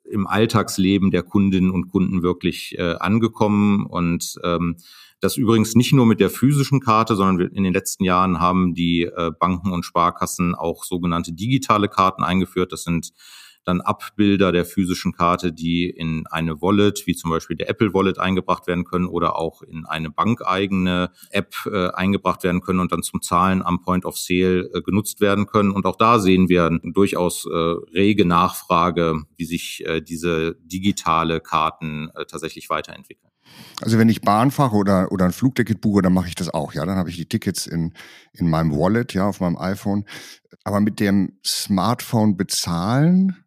im 0.04 0.26
Alltagsleben 0.26 1.10
der 1.10 1.22
Kundinnen 1.22 1.70
und 1.70 1.88
Kunden 1.88 2.22
wirklich 2.22 2.76
äh, 2.78 2.94
angekommen 2.94 3.86
und 3.86 4.36
ähm, 4.44 4.76
das 5.20 5.38
übrigens 5.38 5.74
nicht 5.74 5.94
nur 5.94 6.04
mit 6.04 6.20
der 6.20 6.28
physischen 6.28 6.80
Karte, 6.80 7.16
sondern 7.16 7.48
in 7.48 7.64
den 7.64 7.72
letzten 7.72 8.04
Jahren 8.04 8.40
haben 8.40 8.74
die 8.74 9.04
äh, 9.04 9.30
Banken 9.38 9.72
und 9.72 9.84
Sparkassen 9.84 10.54
auch 10.54 10.84
sogenannte 10.84 11.32
digitale 11.32 11.88
Karten 11.88 12.22
eingeführt. 12.22 12.72
Das 12.72 12.82
sind 12.82 13.12
dann 13.64 13.80
Abbilder 13.80 14.52
der 14.52 14.64
physischen 14.64 15.12
Karte, 15.12 15.52
die 15.52 15.88
in 15.88 16.26
eine 16.26 16.60
Wallet, 16.60 17.06
wie 17.06 17.14
zum 17.14 17.30
Beispiel 17.30 17.56
der 17.56 17.68
Apple 17.68 17.94
Wallet 17.94 18.18
eingebracht 18.18 18.66
werden 18.66 18.84
können 18.84 19.06
oder 19.06 19.36
auch 19.36 19.62
in 19.62 19.86
eine 19.86 20.10
bankeigene 20.10 21.10
App 21.30 21.54
äh, 21.66 21.88
eingebracht 21.90 22.44
werden 22.44 22.60
können 22.60 22.80
und 22.80 22.92
dann 22.92 23.02
zum 23.02 23.22
Zahlen 23.22 23.62
am 23.62 23.80
Point 23.80 24.04
of 24.04 24.16
Sale 24.18 24.70
äh, 24.72 24.82
genutzt 24.82 25.20
werden 25.20 25.46
können. 25.46 25.70
Und 25.70 25.86
auch 25.86 25.96
da 25.96 26.18
sehen 26.18 26.48
wir 26.48 26.78
durchaus 26.82 27.46
äh, 27.46 27.50
rege 27.94 28.24
Nachfrage, 28.24 29.22
wie 29.36 29.44
sich 29.44 29.84
äh, 29.86 30.00
diese 30.00 30.56
digitale 30.62 31.40
Karten 31.40 32.10
äh, 32.14 32.24
tatsächlich 32.26 32.70
weiterentwickeln. 32.70 33.30
Also 33.80 33.98
wenn 33.98 34.08
ich 34.08 34.20
Bahn 34.20 34.50
fahre 34.50 34.76
oder, 34.76 35.12
oder 35.12 35.24
ein 35.26 35.32
Flugticket 35.32 35.80
buche, 35.80 36.02
dann 36.02 36.12
mache 36.12 36.28
ich 36.28 36.34
das 36.34 36.52
auch, 36.52 36.74
ja. 36.74 36.84
Dann 36.86 36.96
habe 36.96 37.10
ich 37.10 37.16
die 37.16 37.26
Tickets 37.26 37.66
in, 37.66 37.92
in 38.32 38.48
meinem 38.48 38.72
Wallet, 38.72 39.14
ja, 39.14 39.28
auf 39.28 39.40
meinem 39.40 39.56
iPhone. 39.56 40.04
Aber 40.64 40.80
mit 40.80 41.00
dem 41.00 41.38
Smartphone 41.44 42.36
bezahlen 42.36 43.43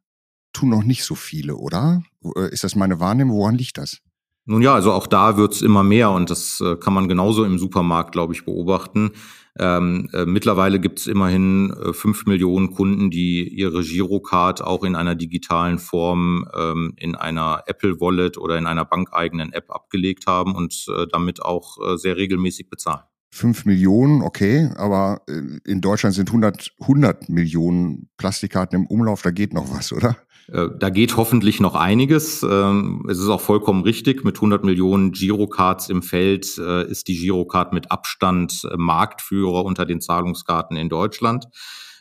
tun 0.57 0.69
noch 0.69 0.83
nicht 0.83 1.03
so 1.03 1.15
viele, 1.15 1.55
oder? 1.55 2.03
Äh, 2.35 2.51
ist 2.51 2.63
das 2.63 2.75
meine 2.75 2.99
Wahrnehmung? 2.99 3.37
Woran 3.37 3.55
liegt 3.55 3.77
das? 3.77 4.01
Nun 4.49 4.61
ja, 4.61 4.73
also 4.73 4.93
auch 4.93 5.07
da 5.07 5.35
wird's 5.35 5.61
immer 5.61 5.83
mehr 5.83 6.09
und 6.11 6.29
das 6.29 6.61
äh, 6.61 6.77
kann 6.77 6.93
man 6.93 7.09
genauso 7.09 7.43
im 7.43 7.59
Supermarkt, 7.59 8.13
glaube 8.13 8.33
ich, 8.33 8.45
beobachten. 8.45 9.11
Ähm, 9.59 10.07
äh, 10.13 10.25
mittlerweile 10.25 10.79
gibt 10.79 10.99
es 10.99 11.07
immerhin 11.07 11.71
äh, 11.71 11.91
fünf 11.91 12.25
Millionen 12.25 12.71
Kunden, 12.71 13.11
die 13.11 13.45
ihre 13.45 13.83
Girocard 13.83 14.61
auch 14.61 14.85
in 14.85 14.95
einer 14.95 15.15
digitalen 15.15 15.79
Form 15.79 16.47
ähm, 16.55 16.93
in 16.95 17.15
einer 17.15 17.63
Apple 17.65 17.99
Wallet 17.99 18.37
oder 18.37 18.57
in 18.57 18.67
einer 18.67 18.85
bankeigenen 18.85 19.51
App 19.51 19.69
abgelegt 19.69 20.27
haben 20.27 20.55
und 20.55 20.85
äh, 20.95 21.07
damit 21.11 21.41
auch 21.43 21.77
sehr 21.97 22.15
regelmäßig 22.15 22.69
bezahlen. 22.69 23.03
Fünf 23.29 23.65
Millionen, 23.65 24.21
okay, 24.21 24.69
aber 24.77 25.21
in 25.27 25.81
Deutschland 25.81 26.15
sind 26.15 26.29
100, 26.29 26.71
100 26.79 27.29
Millionen 27.29 28.09
Plastikkarten 28.17 28.79
im 28.79 28.87
Umlauf, 28.87 29.21
da 29.21 29.31
geht 29.31 29.53
noch 29.53 29.69
was, 29.69 29.91
oder? 29.91 30.15
Äh, 30.51 30.69
da 30.77 30.89
geht 30.89 31.17
hoffentlich 31.17 31.59
noch 31.59 31.75
einiges. 31.75 32.43
Ähm, 32.43 33.05
es 33.09 33.19
ist 33.19 33.29
auch 33.29 33.41
vollkommen 33.41 33.83
richtig. 33.83 34.23
Mit 34.23 34.37
100 34.37 34.63
Millionen 34.63 35.11
Girocards 35.11 35.89
im 35.89 36.01
Feld 36.01 36.57
äh, 36.57 36.89
ist 36.89 37.07
die 37.07 37.17
Girocard 37.17 37.73
mit 37.73 37.91
Abstand 37.91 38.67
äh, 38.71 38.77
Marktführer 38.77 39.65
unter 39.65 39.85
den 39.85 40.01
Zahlungskarten 40.01 40.77
in 40.77 40.89
Deutschland. 40.89 41.47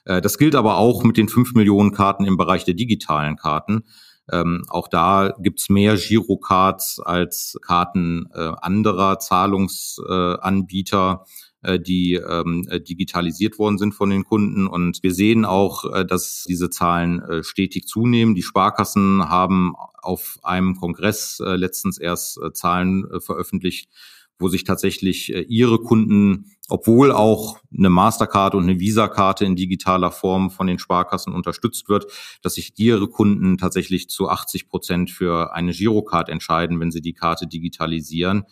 Das 0.09 0.38
gilt 0.38 0.55
aber 0.55 0.76
auch 0.76 1.03
mit 1.03 1.17
den 1.17 1.29
5 1.29 1.55
Millionen 1.55 1.91
Karten 1.91 2.25
im 2.26 2.37
Bereich 2.37 2.65
der 2.65 2.75
digitalen 2.75 3.35
Karten. 3.35 3.83
Ähm, 4.31 4.62
auch 4.69 4.87
da 4.87 5.35
gibt's 5.41 5.69
mehr 5.69 5.97
Girocards 5.97 7.00
als 7.05 7.59
Karten 7.61 8.31
anderer 8.33 9.19
Zahlungsanbieter. 9.19 11.25
Äh, 11.67 11.81
die 11.81 12.15
ähm, 12.15 12.65
äh, 12.71 12.81
digitalisiert 12.81 13.59
worden 13.59 13.77
sind 13.77 13.93
von 13.93 14.09
den 14.09 14.23
Kunden. 14.23 14.69
Und 14.69 15.03
wir 15.03 15.13
sehen 15.13 15.45
auch, 15.45 15.85
äh, 15.93 16.07
dass 16.07 16.45
diese 16.49 16.71
Zahlen 16.71 17.43
stetig 17.43 17.89
zunehmen. 17.89 18.37
Die 18.37 18.43
Sparkassen 18.43 19.29
haben 19.29 19.75
auf 20.01 20.39
einem 20.45 20.77
Kongress 20.77 21.43
letztens 21.45 21.99
erst 21.99 22.39
Zahlen 22.53 23.07
veröffentlicht, 23.21 23.91
wo 24.39 24.49
sich 24.49 24.63
tatsächlich 24.63 25.35
ihre 25.49 25.79
Kunden, 25.79 26.53
obwohl 26.69 27.11
auch 27.11 27.59
eine 27.77 27.91
Mastercard 27.91 28.55
und 28.55 28.65
eine 28.65 28.79
Visa-Karte 28.79 29.45
in 29.45 29.57
digitaler 29.57 30.13
Form 30.13 30.51
von 30.51 30.69
den 30.69 30.79
Sparkassen 30.79 31.33
unterstützt 31.33 31.89
wird, 31.89 32.07
dass 32.43 32.55
sich 32.55 32.75
ihre 32.77 33.09
Kunden 33.09 33.59
tatsächlich 33.59 34.09
zu 34.09 34.29
80 34.29 34.69
Prozent 34.69 35.11
für 35.11 35.53
eine 35.55 35.73
Girocard 35.73 36.29
entscheiden, 36.29 36.79
wenn 36.79 36.93
sie 36.93 37.03
die 37.03 37.15
Karte 37.15 37.49
digitalisieren. 37.49 38.45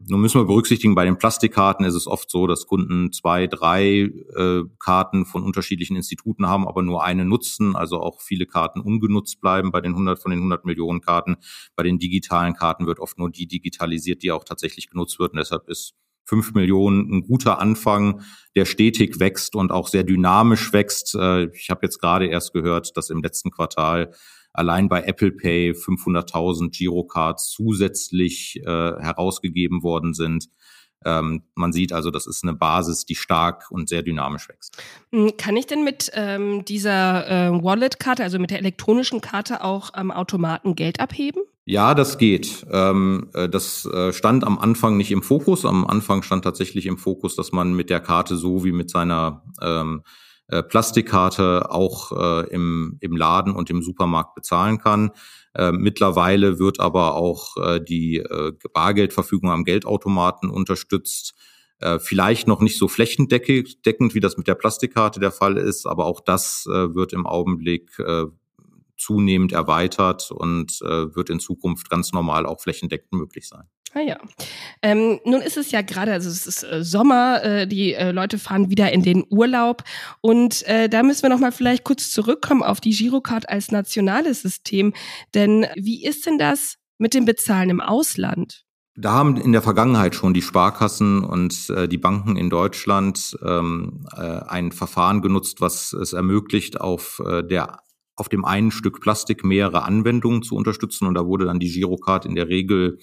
Nun 0.00 0.20
müssen 0.20 0.40
wir 0.40 0.44
berücksichtigen, 0.44 0.94
bei 0.94 1.04
den 1.04 1.18
Plastikkarten 1.18 1.84
ist 1.84 1.94
es 1.94 2.06
oft 2.06 2.30
so, 2.30 2.46
dass 2.46 2.66
Kunden 2.66 3.12
zwei, 3.12 3.48
drei 3.48 4.08
äh, 4.36 4.62
Karten 4.78 5.26
von 5.26 5.42
unterschiedlichen 5.42 5.96
Instituten 5.96 6.46
haben, 6.46 6.68
aber 6.68 6.82
nur 6.82 7.02
eine 7.02 7.24
nutzen, 7.24 7.74
also 7.74 8.00
auch 8.00 8.20
viele 8.20 8.46
Karten 8.46 8.80
ungenutzt 8.80 9.40
bleiben 9.40 9.72
bei 9.72 9.80
den 9.80 9.92
100 9.92 10.20
von 10.20 10.30
den 10.30 10.38
100 10.38 10.64
Millionen 10.64 11.00
Karten. 11.00 11.36
Bei 11.74 11.82
den 11.82 11.98
digitalen 11.98 12.54
Karten 12.54 12.86
wird 12.86 13.00
oft 13.00 13.18
nur 13.18 13.28
die 13.30 13.48
digitalisiert, 13.48 14.22
die 14.22 14.30
auch 14.30 14.44
tatsächlich 14.44 14.88
genutzt 14.88 15.18
wird 15.18 15.32
und 15.32 15.38
deshalb 15.38 15.68
ist 15.68 15.94
5 16.26 16.54
Millionen 16.54 17.10
ein 17.10 17.22
guter 17.22 17.58
Anfang, 17.58 18.22
der 18.54 18.66
stetig 18.66 19.18
wächst 19.18 19.56
und 19.56 19.72
auch 19.72 19.88
sehr 19.88 20.04
dynamisch 20.04 20.72
wächst. 20.72 21.16
Äh, 21.16 21.46
ich 21.54 21.70
habe 21.70 21.80
jetzt 21.82 21.98
gerade 21.98 22.26
erst 22.26 22.52
gehört, 22.52 22.96
dass 22.96 23.10
im 23.10 23.22
letzten 23.22 23.50
Quartal 23.50 24.12
allein 24.52 24.88
bei 24.88 25.02
Apple 25.02 25.32
Pay 25.32 25.72
500.000 25.72 26.70
Girocards 26.70 27.50
zusätzlich 27.50 28.60
äh, 28.64 28.66
herausgegeben 28.66 29.82
worden 29.82 30.14
sind. 30.14 30.48
Ähm, 31.04 31.42
man 31.54 31.72
sieht 31.72 31.92
also, 31.92 32.10
das 32.10 32.26
ist 32.26 32.42
eine 32.42 32.54
Basis, 32.54 33.06
die 33.06 33.14
stark 33.14 33.70
und 33.70 33.88
sehr 33.88 34.02
dynamisch 34.02 34.48
wächst. 34.48 34.82
Hm, 35.12 35.36
kann 35.36 35.56
ich 35.56 35.66
denn 35.66 35.84
mit 35.84 36.10
ähm, 36.14 36.64
dieser 36.64 37.28
äh, 37.28 37.62
Wallet-Karte, 37.62 38.24
also 38.24 38.38
mit 38.38 38.50
der 38.50 38.58
elektronischen 38.58 39.20
Karte, 39.20 39.62
auch 39.62 39.94
am 39.94 40.10
Automaten 40.10 40.74
Geld 40.74 40.98
abheben? 41.00 41.42
Ja, 41.64 41.94
das 41.94 42.18
geht. 42.18 42.66
Ähm, 42.70 43.28
äh, 43.34 43.48
das 43.48 43.84
äh, 43.84 44.12
stand 44.12 44.42
am 44.42 44.58
Anfang 44.58 44.96
nicht 44.96 45.12
im 45.12 45.22
Fokus. 45.22 45.64
Am 45.64 45.86
Anfang 45.86 46.22
stand 46.22 46.42
tatsächlich 46.42 46.86
im 46.86 46.98
Fokus, 46.98 47.36
dass 47.36 47.52
man 47.52 47.74
mit 47.74 47.90
der 47.90 48.00
Karte 48.00 48.36
so 48.36 48.64
wie 48.64 48.72
mit 48.72 48.90
seiner 48.90 49.44
ähm, 49.60 50.02
äh, 50.48 50.62
Plastikkarte 50.62 51.70
auch 51.70 52.12
äh, 52.12 52.48
im, 52.50 52.96
im 53.00 53.16
Laden 53.16 53.54
und 53.54 53.70
im 53.70 53.82
Supermarkt 53.82 54.34
bezahlen 54.34 54.78
kann. 54.78 55.10
Äh, 55.54 55.72
mittlerweile 55.72 56.58
wird 56.58 56.80
aber 56.80 57.14
auch 57.14 57.56
äh, 57.56 57.80
die 57.80 58.16
äh, 58.16 58.52
Bargeldverfügung 58.72 59.50
am 59.50 59.64
Geldautomaten 59.64 60.50
unterstützt. 60.50 61.34
Äh, 61.80 61.98
vielleicht 61.98 62.48
noch 62.48 62.60
nicht 62.60 62.78
so 62.78 62.88
flächendeckend, 62.88 64.14
wie 64.14 64.20
das 64.20 64.36
mit 64.36 64.48
der 64.48 64.54
Plastikkarte 64.54 65.20
der 65.20 65.32
Fall 65.32 65.56
ist, 65.56 65.86
aber 65.86 66.06
auch 66.06 66.20
das 66.20 66.66
äh, 66.66 66.94
wird 66.94 67.12
im 67.12 67.26
Augenblick 67.26 67.98
äh, 67.98 68.24
zunehmend 68.96 69.52
erweitert 69.52 70.30
und 70.30 70.80
äh, 70.82 71.14
wird 71.14 71.30
in 71.30 71.40
Zukunft 71.40 71.88
ganz 71.88 72.12
normal 72.12 72.46
auch 72.46 72.60
flächendeckend 72.60 73.12
möglich 73.12 73.48
sein. 73.48 73.68
Ah. 73.98 74.18
Ähm, 74.82 75.18
nun 75.24 75.40
ist 75.40 75.56
es 75.56 75.70
ja 75.70 75.82
gerade, 75.82 76.12
also 76.12 76.28
es 76.28 76.46
ist 76.46 76.62
äh, 76.62 76.84
Sommer, 76.84 77.42
äh, 77.42 77.66
die 77.66 77.94
äh, 77.94 78.12
Leute 78.12 78.38
fahren 78.38 78.70
wieder 78.70 78.92
in 78.92 79.02
den 79.02 79.24
Urlaub 79.28 79.82
und 80.20 80.62
äh, 80.66 80.88
da 80.88 81.02
müssen 81.02 81.22
wir 81.22 81.30
noch 81.30 81.40
mal 81.40 81.52
vielleicht 81.52 81.84
kurz 81.84 82.10
zurückkommen 82.10 82.62
auf 82.62 82.80
die 82.80 82.92
Girocard 82.92 83.48
als 83.48 83.72
nationales 83.72 84.42
System. 84.42 84.92
Denn 85.34 85.66
wie 85.74 86.04
ist 86.04 86.26
denn 86.26 86.38
das 86.38 86.76
mit 86.98 87.14
dem 87.14 87.24
Bezahlen 87.24 87.70
im 87.70 87.80
Ausland? 87.80 88.64
Da 88.94 89.12
haben 89.12 89.36
in 89.36 89.52
der 89.52 89.62
Vergangenheit 89.62 90.14
schon 90.14 90.34
die 90.34 90.42
Sparkassen 90.42 91.22
und 91.22 91.70
äh, 91.70 91.88
die 91.88 91.98
Banken 91.98 92.36
in 92.36 92.50
Deutschland 92.50 93.36
ähm, 93.44 94.06
äh, 94.16 94.20
ein 94.20 94.72
Verfahren 94.72 95.22
genutzt, 95.22 95.60
was 95.60 95.92
es 95.92 96.12
ermöglicht, 96.12 96.80
auf 96.80 97.20
der 97.24 97.80
auf 98.16 98.28
dem 98.28 98.44
einen 98.44 98.72
Stück 98.72 99.00
Plastik 99.00 99.44
mehrere 99.44 99.84
Anwendungen 99.84 100.42
zu 100.42 100.56
unterstützen. 100.56 101.06
Und 101.06 101.14
da 101.14 101.24
wurde 101.24 101.44
dann 101.44 101.60
die 101.60 101.70
Girocard 101.70 102.26
in 102.26 102.34
der 102.34 102.48
Regel 102.48 102.98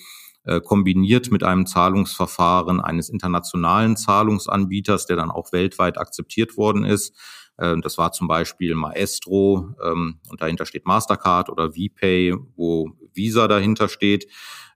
kombiniert 0.63 1.31
mit 1.31 1.43
einem 1.43 1.65
Zahlungsverfahren 1.65 2.79
eines 2.79 3.09
internationalen 3.09 3.97
Zahlungsanbieters, 3.97 5.07
der 5.07 5.15
dann 5.15 5.31
auch 5.31 5.51
weltweit 5.51 5.97
akzeptiert 5.97 6.55
worden 6.57 6.85
ist. 6.85 7.15
Äh, 7.57 7.75
das 7.81 7.97
war 7.97 8.11
zum 8.11 8.27
Beispiel 8.27 8.75
Maestro 8.75 9.75
ähm, 9.83 10.19
und 10.29 10.41
dahinter 10.41 10.65
steht 10.65 10.85
Mastercard 10.85 11.49
oder 11.49 11.71
VPay, 11.71 12.35
wo 12.55 12.91
Visa 13.13 13.47
dahinter 13.47 13.87
steht. 13.87 14.27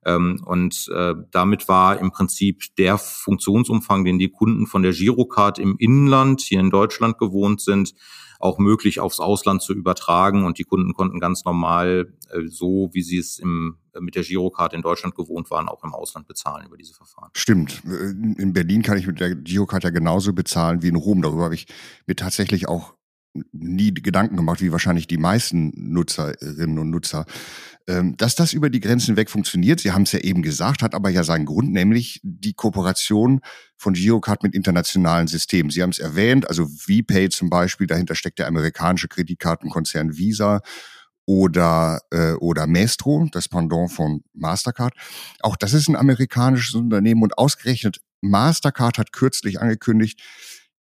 Ähm, 0.05 0.41
und 0.45 0.89
äh, 0.93 1.13
damit 1.31 1.67
war 1.67 1.99
im 1.99 2.11
Prinzip 2.11 2.75
der 2.77 2.97
Funktionsumfang, 2.97 4.05
den 4.05 4.17
die 4.17 4.29
Kunden 4.29 4.65
von 4.65 4.81
der 4.81 4.93
Girocard 4.93 5.59
im 5.59 5.75
Inland 5.77 6.41
hier 6.41 6.61
in 6.61 6.69
Deutschland 6.69 7.17
gewohnt 7.17 7.59
sind, 7.61 7.93
auch 8.39 8.57
möglich 8.57 9.01
aufs 9.01 9.19
Ausland 9.19 9.61
zu 9.61 9.73
übertragen 9.73 10.45
und 10.45 10.57
die 10.57 10.63
Kunden 10.63 10.93
konnten 10.93 11.19
ganz 11.19 11.43
normal 11.43 12.13
äh, 12.31 12.47
so, 12.47 12.89
wie 12.93 13.03
sie 13.03 13.17
es 13.17 13.37
im, 13.37 13.77
äh, 13.93 13.99
mit 13.99 14.15
der 14.15 14.23
Girocard 14.23 14.73
in 14.73 14.81
Deutschland 14.81 15.13
gewohnt 15.13 15.51
waren, 15.51 15.67
auch 15.67 15.83
im 15.83 15.93
Ausland 15.93 16.25
bezahlen 16.25 16.65
über 16.65 16.77
diese 16.77 16.93
Verfahren. 16.93 17.29
Stimmt. 17.33 17.83
Äh, 17.85 18.41
in 18.41 18.53
Berlin 18.53 18.81
kann 18.81 18.97
ich 18.97 19.07
mit 19.07 19.19
der 19.19 19.35
Girocard 19.35 19.83
ja 19.83 19.89
genauso 19.89 20.31
bezahlen 20.31 20.81
wie 20.81 20.87
in 20.87 20.95
Rom. 20.95 21.21
Darüber 21.21 21.43
habe 21.43 21.55
ich 21.55 21.67
mir 22.07 22.15
tatsächlich 22.15 22.69
auch 22.69 22.93
nie 23.51 23.93
Gedanken 23.93 24.37
gemacht, 24.37 24.61
wie 24.61 24.71
wahrscheinlich 24.71 25.07
die 25.07 25.17
meisten 25.17 25.71
Nutzerinnen 25.75 26.79
und 26.79 26.89
Nutzer. 26.89 27.25
Ähm, 27.89 28.15
dass 28.17 28.35
das 28.35 28.53
über 28.53 28.69
die 28.69 28.81
Grenzen 28.81 29.15
weg 29.17 29.31
funktioniert, 29.31 29.79
Sie 29.79 29.91
haben 29.91 30.03
es 30.03 30.11
ja 30.11 30.19
eben 30.19 30.43
gesagt, 30.43 30.83
hat 30.83 30.93
aber 30.93 31.09
ja 31.09 31.23
seinen 31.23 31.45
Grund, 31.45 31.71
nämlich 31.71 32.19
die 32.21 32.53
Kooperation 32.53 33.41
von 33.77 33.93
Girocard 33.93 34.43
mit 34.43 34.53
internationalen 34.53 35.25
Systemen. 35.25 35.71
Sie 35.71 35.81
haben 35.81 35.89
es 35.89 35.97
erwähnt, 35.97 36.47
also 36.47 36.67
VPay 36.67 37.29
zum 37.29 37.49
Beispiel, 37.49 37.87
dahinter 37.87 38.13
steckt 38.13 38.37
der 38.37 38.45
amerikanische 38.45 39.07
Kreditkartenkonzern 39.07 40.15
Visa 40.15 40.61
oder, 41.25 42.01
äh, 42.11 42.33
oder 42.33 42.67
Maestro, 42.67 43.27
das 43.31 43.49
Pendant 43.49 43.91
von 43.91 44.21
Mastercard. 44.33 44.93
Auch 45.39 45.55
das 45.55 45.73
ist 45.73 45.87
ein 45.87 45.95
amerikanisches 45.95 46.75
Unternehmen 46.75 47.23
und 47.23 47.39
ausgerechnet 47.39 48.01
Mastercard 48.21 48.99
hat 48.99 49.13
kürzlich 49.13 49.59
angekündigt, 49.61 50.21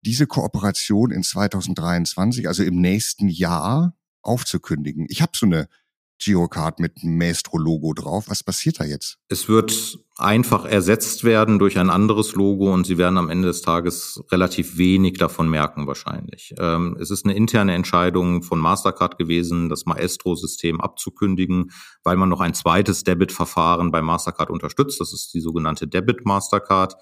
diese 0.01 0.27
Kooperation 0.27 1.13
in 1.13 1.23
2023, 1.23 2.49
also 2.49 2.65
im 2.65 2.81
nächsten 2.81 3.29
Jahr, 3.29 3.95
aufzukündigen. 4.23 5.07
Ich 5.09 5.23
habe 5.23 5.33
so 5.37 5.47
eine 5.47 5.69
Girocard 6.19 6.81
mit 6.81 7.03
Maestro-Logo 7.03 7.93
drauf. 7.93 8.25
Was 8.29 8.43
passiert 8.43 8.81
da 8.81 8.85
jetzt? 8.85 9.19
Es 9.29 9.49
wird 9.49 9.99
einfach 10.17 10.65
ersetzt 10.65 11.25
werden 11.25 11.59
durch 11.59 11.79
ein 11.79 11.91
anderes 11.91 12.35
Logo 12.35 12.73
und 12.73 12.87
Sie 12.87 12.97
werden 12.97 13.19
am 13.19 13.29
Ende 13.29 13.49
des 13.49 13.61
Tages 13.61 14.23
relativ 14.33 14.79
wenig 14.79 15.19
davon 15.19 15.49
merken 15.51 15.87
wahrscheinlich. 15.87 16.55
Ähm, 16.59 16.97
es 16.99 17.11
ist 17.11 17.27
eine 17.27 17.35
interne 17.35 17.75
Entscheidung 17.75 18.43
von 18.43 18.59
Mastercard 18.59 19.19
gewesen, 19.19 19.69
das 19.69 19.85
Maestro-System 19.85 20.81
abzukündigen, 20.81 21.71
weil 22.03 22.17
man 22.17 22.31
noch 22.31 22.41
ein 22.41 22.55
zweites 22.55 23.05
Debit-Verfahren 23.05 23.91
bei 23.91 24.01
Mastercard 24.01 24.51
unterstützt. 24.51 25.01
Das 25.01 25.13
ist 25.13 25.35
die 25.35 25.41
sogenannte 25.41 25.87
Debit 25.87 26.25
Mastercard. 26.25 26.95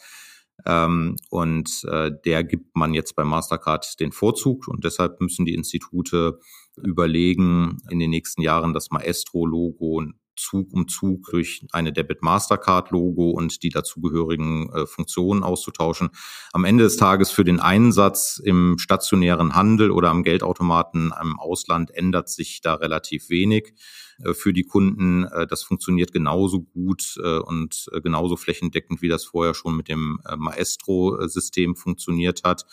Ähm, 0.66 1.16
und 1.30 1.84
äh, 1.90 2.10
der 2.24 2.44
gibt 2.44 2.76
man 2.76 2.94
jetzt 2.94 3.16
bei 3.16 3.24
Mastercard 3.24 3.98
den 4.00 4.12
Vorzug 4.12 4.68
und 4.68 4.84
deshalb 4.84 5.20
müssen 5.20 5.44
die 5.44 5.54
Institute 5.54 6.38
überlegen, 6.82 7.78
in 7.90 7.98
den 7.98 8.10
nächsten 8.10 8.42
Jahren 8.42 8.72
das 8.72 8.90
Maestro-Logo 8.90 10.12
Zug 10.36 10.72
um 10.72 10.88
Zug 10.88 11.30
durch 11.30 11.64
eine 11.72 11.92
Debit 11.92 12.22
Mastercard 12.22 12.90
Logo 12.90 13.30
und 13.30 13.62
die 13.62 13.68
dazugehörigen 13.68 14.70
äh, 14.72 14.86
Funktionen 14.86 15.42
auszutauschen. 15.42 16.10
Am 16.52 16.64
Ende 16.64 16.84
des 16.84 16.96
Tages 16.96 17.30
für 17.30 17.44
den 17.44 17.60
Einsatz 17.60 18.40
im 18.42 18.76
stationären 18.78 19.54
Handel 19.54 19.90
oder 19.90 20.10
am 20.10 20.22
Geldautomaten 20.22 21.12
im 21.20 21.38
Ausland 21.38 21.90
ändert 21.92 22.28
sich 22.28 22.60
da 22.60 22.74
relativ 22.74 23.30
wenig 23.30 23.74
äh, 24.22 24.34
für 24.34 24.52
die 24.52 24.64
Kunden. 24.64 25.24
Äh, 25.24 25.46
das 25.46 25.62
funktioniert 25.62 26.12
genauso 26.12 26.62
gut 26.62 27.16
äh, 27.22 27.38
und 27.38 27.88
genauso 28.02 28.36
flächendeckend, 28.36 29.02
wie 29.02 29.08
das 29.08 29.24
vorher 29.24 29.54
schon 29.54 29.76
mit 29.76 29.88
dem 29.88 30.20
Maestro-System 30.36 31.76
funktioniert 31.76 32.42
hat. 32.44 32.64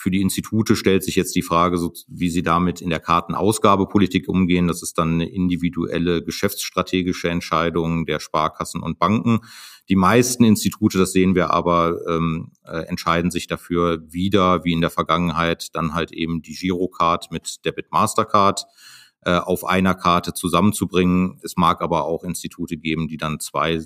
Für 0.00 0.10
die 0.10 0.22
Institute 0.22 0.76
stellt 0.76 1.04
sich 1.04 1.14
jetzt 1.14 1.36
die 1.36 1.42
Frage, 1.42 1.78
wie 2.08 2.30
sie 2.30 2.42
damit 2.42 2.80
in 2.80 2.88
der 2.88 3.00
Kartenausgabepolitik 3.00 4.30
umgehen. 4.30 4.66
Das 4.66 4.82
ist 4.82 4.96
dann 4.96 5.12
eine 5.12 5.28
individuelle 5.28 6.24
geschäftsstrategische 6.24 7.28
Entscheidung 7.28 8.06
der 8.06 8.18
Sparkassen 8.18 8.80
und 8.80 8.98
Banken. 8.98 9.40
Die 9.90 9.96
meisten 9.96 10.42
Institute, 10.42 10.96
das 10.96 11.12
sehen 11.12 11.34
wir 11.34 11.50
aber, 11.50 11.98
ähm, 12.08 12.52
äh, 12.64 12.86
entscheiden 12.86 13.30
sich 13.30 13.46
dafür 13.46 14.00
wieder, 14.10 14.64
wie 14.64 14.72
in 14.72 14.80
der 14.80 14.88
Vergangenheit, 14.88 15.68
dann 15.74 15.92
halt 15.92 16.12
eben 16.12 16.40
die 16.40 16.54
Girocard 16.54 17.30
mit 17.30 17.66
Debit 17.66 17.92
Mastercard 17.92 18.64
äh, 19.26 19.32
auf 19.36 19.66
einer 19.66 19.94
Karte 19.94 20.32
zusammenzubringen. 20.32 21.38
Es 21.42 21.58
mag 21.58 21.82
aber 21.82 22.06
auch 22.06 22.24
Institute 22.24 22.78
geben, 22.78 23.06
die 23.06 23.18
dann 23.18 23.38
zwei 23.38 23.84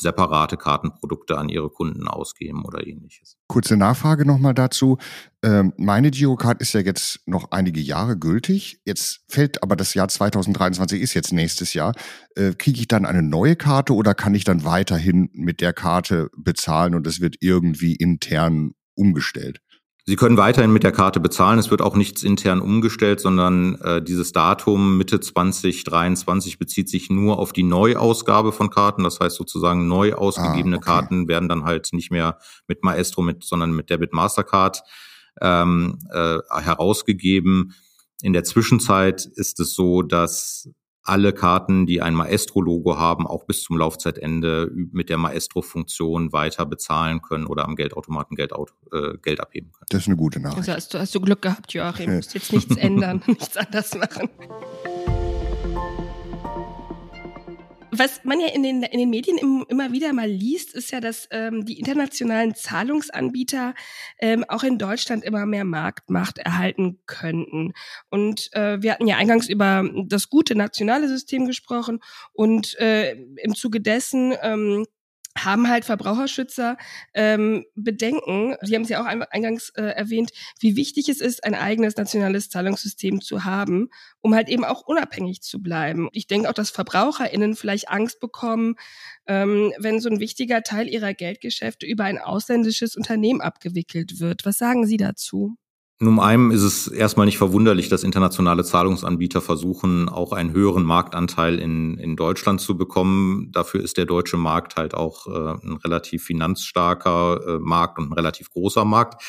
separate 0.00 0.56
Kartenprodukte 0.56 1.38
an 1.38 1.48
ihre 1.48 1.70
Kunden 1.70 2.08
ausgeben 2.08 2.64
oder 2.64 2.86
ähnliches. 2.86 3.36
Kurze 3.46 3.76
Nachfrage 3.76 4.26
nochmal 4.26 4.54
dazu. 4.54 4.98
Ähm, 5.42 5.72
meine 5.76 6.10
Girocard 6.10 6.60
ist 6.60 6.72
ja 6.72 6.80
jetzt 6.80 7.20
noch 7.26 7.50
einige 7.50 7.80
Jahre 7.80 8.18
gültig. 8.18 8.80
Jetzt 8.84 9.24
fällt 9.28 9.62
aber 9.62 9.76
das 9.76 9.94
Jahr 9.94 10.08
2023 10.08 11.00
ist 11.00 11.14
jetzt 11.14 11.32
nächstes 11.32 11.74
Jahr. 11.74 11.94
Äh, 12.36 12.52
Kriege 12.52 12.80
ich 12.80 12.88
dann 12.88 13.06
eine 13.06 13.22
neue 13.22 13.56
Karte 13.56 13.94
oder 13.94 14.14
kann 14.14 14.34
ich 14.34 14.44
dann 14.44 14.64
weiterhin 14.64 15.30
mit 15.32 15.60
der 15.60 15.72
Karte 15.72 16.30
bezahlen 16.36 16.94
und 16.94 17.06
es 17.06 17.20
wird 17.20 17.36
irgendwie 17.40 17.94
intern 17.94 18.72
umgestellt? 18.94 19.60
Sie 20.04 20.16
können 20.16 20.36
weiterhin 20.36 20.72
mit 20.72 20.82
der 20.82 20.90
Karte 20.90 21.20
bezahlen. 21.20 21.60
Es 21.60 21.70
wird 21.70 21.80
auch 21.80 21.94
nichts 21.94 22.24
intern 22.24 22.60
umgestellt, 22.60 23.20
sondern 23.20 23.76
äh, 23.82 24.02
dieses 24.02 24.32
Datum 24.32 24.98
Mitte 24.98 25.20
2023 25.20 26.58
bezieht 26.58 26.88
sich 26.88 27.08
nur 27.08 27.38
auf 27.38 27.52
die 27.52 27.62
Neuausgabe 27.62 28.50
von 28.50 28.68
Karten. 28.68 29.04
Das 29.04 29.20
heißt 29.20 29.36
sozusagen 29.36 29.86
neu 29.86 30.14
ausgegebene 30.14 30.76
ah, 30.76 30.78
okay. 30.78 30.86
Karten 30.86 31.28
werden 31.28 31.48
dann 31.48 31.64
halt 31.64 31.90
nicht 31.92 32.10
mehr 32.10 32.38
mit 32.66 32.82
Maestro, 32.82 33.22
mit, 33.22 33.44
sondern 33.44 33.72
mit 33.72 33.90
Debit 33.90 34.12
Mastercard 34.12 34.82
ähm, 35.40 35.98
äh, 36.10 36.38
herausgegeben. 36.50 37.74
In 38.22 38.32
der 38.32 38.42
Zwischenzeit 38.42 39.24
ist 39.24 39.60
es 39.60 39.74
so, 39.74 40.02
dass 40.02 40.68
alle 41.04 41.32
Karten, 41.32 41.86
die 41.86 42.00
ein 42.00 42.14
Maestro-Logo 42.14 42.96
haben, 42.96 43.26
auch 43.26 43.44
bis 43.44 43.62
zum 43.62 43.76
Laufzeitende 43.76 44.70
mit 44.72 45.08
der 45.08 45.18
Maestro-Funktion 45.18 46.32
weiter 46.32 46.64
bezahlen 46.64 47.22
können 47.22 47.46
oder 47.46 47.64
am 47.64 47.74
Geldautomaten 47.74 48.36
Geld, 48.36 48.52
äh, 48.92 49.18
Geld 49.20 49.40
abheben 49.40 49.72
können. 49.72 49.86
Das 49.90 50.02
ist 50.02 50.06
eine 50.06 50.16
gute 50.16 50.40
Nachricht. 50.40 50.58
Also 50.58 50.72
hast 50.72 50.94
du, 50.94 50.98
hast 50.98 51.14
du 51.14 51.20
Glück 51.20 51.42
gehabt, 51.42 51.72
Joachim. 51.72 52.06
Du 52.06 52.16
musst 52.16 52.34
jetzt 52.34 52.52
nichts 52.52 52.76
ändern, 52.76 53.22
nichts 53.26 53.56
anders 53.56 53.94
machen. 53.96 54.28
Was 58.02 58.24
man 58.24 58.40
ja 58.40 58.48
in 58.48 58.64
den, 58.64 58.82
in 58.82 58.98
den 58.98 59.10
Medien 59.10 59.38
im, 59.38 59.64
immer 59.68 59.92
wieder 59.92 60.12
mal 60.12 60.28
liest, 60.28 60.74
ist 60.74 60.90
ja, 60.90 60.98
dass 60.98 61.28
ähm, 61.30 61.64
die 61.64 61.78
internationalen 61.78 62.52
Zahlungsanbieter 62.52 63.74
ähm, 64.18 64.44
auch 64.48 64.64
in 64.64 64.76
Deutschland 64.76 65.22
immer 65.22 65.46
mehr 65.46 65.62
Marktmacht 65.62 66.38
erhalten 66.38 66.98
könnten. 67.06 67.74
Und 68.10 68.52
äh, 68.54 68.82
wir 68.82 68.90
hatten 68.90 69.06
ja 69.06 69.18
eingangs 69.18 69.48
über 69.48 69.88
das 70.08 70.30
gute 70.30 70.56
nationale 70.56 71.06
System 71.06 71.46
gesprochen 71.46 72.00
und 72.32 72.76
äh, 72.80 73.12
im 73.12 73.54
Zuge 73.54 73.80
dessen 73.80 74.34
ähm, 74.42 74.84
haben 75.44 75.68
halt 75.68 75.84
Verbraucherschützer 75.84 76.76
ähm, 77.14 77.64
Bedenken, 77.74 78.56
Sie 78.62 78.74
haben 78.74 78.82
es 78.82 78.88
ja 78.88 79.00
auch 79.02 79.06
eingangs 79.06 79.70
äh, 79.70 79.82
erwähnt, 79.82 80.30
wie 80.60 80.76
wichtig 80.76 81.08
es 81.08 81.20
ist, 81.20 81.44
ein 81.44 81.54
eigenes 81.54 81.96
nationales 81.96 82.48
Zahlungssystem 82.50 83.20
zu 83.20 83.44
haben, 83.44 83.88
um 84.20 84.34
halt 84.34 84.48
eben 84.48 84.64
auch 84.64 84.82
unabhängig 84.82 85.42
zu 85.42 85.62
bleiben. 85.62 86.08
Ich 86.12 86.26
denke 86.26 86.48
auch, 86.48 86.54
dass 86.54 86.70
VerbraucherInnen 86.70 87.56
vielleicht 87.56 87.88
Angst 87.88 88.20
bekommen, 88.20 88.76
ähm, 89.26 89.72
wenn 89.78 90.00
so 90.00 90.08
ein 90.08 90.20
wichtiger 90.20 90.62
Teil 90.62 90.88
ihrer 90.88 91.14
Geldgeschäfte 91.14 91.86
über 91.86 92.04
ein 92.04 92.18
ausländisches 92.18 92.96
Unternehmen 92.96 93.40
abgewickelt 93.40 94.20
wird. 94.20 94.44
Was 94.44 94.58
sagen 94.58 94.86
Sie 94.86 94.96
dazu? 94.96 95.56
Nun, 96.02 96.18
einem 96.18 96.50
ist 96.50 96.64
es 96.64 96.88
erstmal 96.88 97.26
nicht 97.26 97.38
verwunderlich, 97.38 97.88
dass 97.88 98.02
internationale 98.02 98.64
Zahlungsanbieter 98.64 99.40
versuchen, 99.40 100.08
auch 100.08 100.32
einen 100.32 100.52
höheren 100.52 100.82
Marktanteil 100.82 101.60
in, 101.60 101.96
in 101.96 102.16
Deutschland 102.16 102.60
zu 102.60 102.76
bekommen. 102.76 103.52
Dafür 103.52 103.84
ist 103.84 103.98
der 103.98 104.06
deutsche 104.06 104.36
Markt 104.36 104.74
halt 104.74 104.94
auch 104.94 105.28
äh, 105.28 105.64
ein 105.64 105.76
relativ 105.76 106.24
finanzstarker 106.24 107.40
äh, 107.46 107.58
Markt 107.60 108.00
und 108.00 108.08
ein 108.08 108.14
relativ 108.14 108.50
großer 108.50 108.84
Markt. 108.84 109.22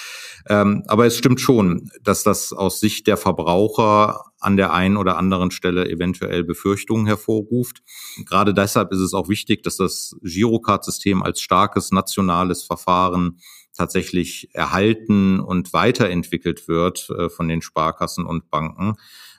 Ähm, 0.49 0.81
aber 0.87 1.05
es 1.05 1.15
stimmt 1.15 1.39
schon, 1.39 1.91
dass 2.01 2.23
das 2.23 2.53
aus 2.53 2.79
Sicht 2.79 3.05
der 3.05 3.17
Verbraucher 3.17 4.23
an 4.39 4.57
der 4.57 4.73
einen 4.73 4.97
oder 4.97 5.17
anderen 5.17 5.51
Stelle 5.51 5.87
eventuell 5.87 6.43
Befürchtungen 6.43 7.05
hervorruft. 7.05 7.83
Gerade 8.25 8.55
deshalb 8.55 8.91
ist 8.91 8.99
es 8.99 9.13
auch 9.13 9.29
wichtig, 9.29 9.61
dass 9.61 9.77
das 9.77 10.15
Girocard-System 10.23 11.21
als 11.21 11.39
starkes 11.39 11.91
nationales 11.91 12.63
Verfahren 12.63 13.37
tatsächlich 13.75 14.49
erhalten 14.53 15.39
und 15.39 15.73
weiterentwickelt 15.73 16.67
wird 16.67 17.09
äh, 17.09 17.29
von 17.29 17.47
den 17.47 17.61
Sparkassen 17.61 18.25
und 18.25 18.49
Banken. 18.49 18.95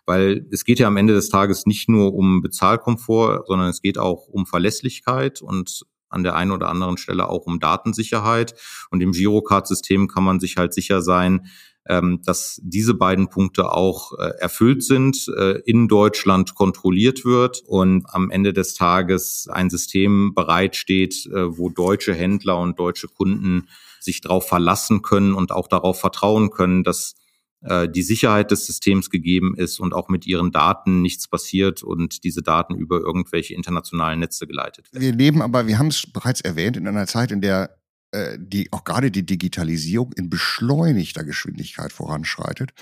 Weil 0.07 0.47
es 0.51 0.65
geht 0.65 0.79
ja 0.79 0.87
am 0.87 0.97
Ende 0.97 1.15
des 1.15 1.31
Tages 1.31 1.67
nicht 1.67 1.89
nur 1.89 2.13
um 2.15 2.43
Bezahlkomfort, 2.43 3.47
sondern 3.47 3.69
es 3.69 3.81
geht 3.81 3.97
auch 3.97 4.29
um 4.29 4.45
Verlässlichkeit 4.45 5.41
und 5.41 5.87
an 6.11 6.23
der 6.23 6.37
einen 6.37 6.53
oder 6.53 6.69
anderen 6.69 6.97
Stelle 6.97 7.29
auch 7.29 7.47
um 7.47 7.59
Datensicherheit. 7.59 8.55
Und 8.91 9.01
im 9.01 9.13
Girocard-System 9.13 10.09
kann 10.09 10.25
man 10.25 10.41
sich 10.41 10.57
halt 10.57 10.75
sicher 10.75 11.03
sein, 11.03 11.49
ähm, 11.87 12.23
dass 12.25 12.61
diese 12.63 12.95
beiden 12.95 13.29
Punkte 13.29 13.71
auch 13.71 14.19
äh, 14.19 14.31
erfüllt 14.39 14.83
sind, 14.83 15.29
äh, 15.37 15.61
in 15.67 15.87
Deutschland 15.87 16.55
kontrolliert 16.55 17.27
wird 17.27 17.63
und 17.67 18.07
am 18.09 18.31
Ende 18.31 18.55
des 18.55 18.73
Tages 18.73 19.49
ein 19.53 19.69
System 19.69 20.35
bereitsteht, 20.35 21.29
wo 21.31 21.69
deutsche 21.69 22.15
Händler 22.15 22.59
und 22.59 22.79
deutsche 22.79 23.09
Kunden 23.09 23.69
sich 24.05 24.21
darauf 24.21 24.49
verlassen 24.49 25.03
können 25.03 25.35
und 25.35 25.53
auch 25.53 25.69
darauf 25.69 25.99
vertrauen 25.99 26.51
können, 26.51 26.85
dass 26.85 27.15
äh, 27.63 27.89
die 27.89 28.03
Sicherheit 28.03 28.51
des 28.51 28.67
Systems 28.67 29.11
gegeben 29.11 29.57
ist 29.57 29.81
und 29.81 29.95
auch 29.95 30.09
mit 30.09 30.27
ihren 30.27 30.53
Daten 30.53 31.03
nichts 31.03 31.29
passiert 31.29 31.83
und 31.83 32.25
diese 32.25 32.43
Daten 32.43 32.75
über 32.75 33.01
irgendwelche 33.01 33.55
internationalen 33.55 34.21
Netze 34.21 34.47
geleitet 34.47 34.93
werden. 34.93 35.03
Wir 35.03 35.13
leben 35.13 35.43
aber, 35.43 35.67
wir 35.67 35.79
haben 35.79 35.89
es 35.89 36.07
bereits 36.13 36.41
erwähnt, 36.41 36.77
in 36.77 36.87
einer 36.87 37.07
Zeit, 37.07 37.33
in 37.33 37.41
der 37.41 37.79
äh, 38.15 38.39
die 38.39 38.73
auch 38.73 38.85
gerade 38.85 39.11
die 39.11 39.27
Digitalisierung 39.27 40.13
in 40.13 40.31
beschleunigter 40.31 41.25
Geschwindigkeit 41.25 41.93
voranschreitet. 41.93 42.73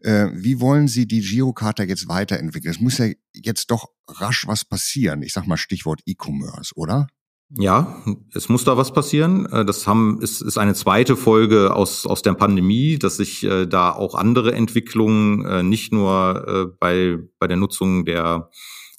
Äh, 0.00 0.28
wie 0.32 0.60
wollen 0.60 0.88
Sie 0.88 1.06
die 1.06 1.20
Girokarte 1.20 1.82
jetzt 1.82 2.08
weiterentwickeln? 2.08 2.72
Es 2.72 2.80
muss 2.80 2.96
ja 2.96 3.08
jetzt 3.34 3.70
doch 3.70 3.90
rasch 4.08 4.46
was 4.46 4.64
passieren. 4.64 5.20
Ich 5.20 5.34
sag 5.34 5.46
mal 5.46 5.58
Stichwort 5.58 6.00
E-Commerce, 6.06 6.72
oder? 6.74 7.08
Ja, 7.50 8.02
es 8.34 8.50
muss 8.50 8.64
da 8.64 8.76
was 8.76 8.92
passieren. 8.92 9.46
Äh, 9.46 9.64
das 9.64 9.86
haben, 9.86 10.20
ist, 10.20 10.42
ist 10.42 10.58
eine 10.58 10.74
zweite 10.74 11.16
Folge 11.16 11.74
aus, 11.74 12.06
aus 12.06 12.20
der 12.20 12.34
Pandemie, 12.34 12.98
dass 12.98 13.16
sich 13.16 13.42
äh, 13.42 13.66
da 13.66 13.92
auch 13.92 14.14
andere 14.14 14.52
Entwicklungen 14.52 15.46
äh, 15.46 15.62
nicht 15.62 15.92
nur 15.92 16.44
äh, 16.46 16.76
bei, 16.78 17.18
bei 17.38 17.46
der 17.46 17.56
Nutzung 17.56 18.04
der, 18.04 18.50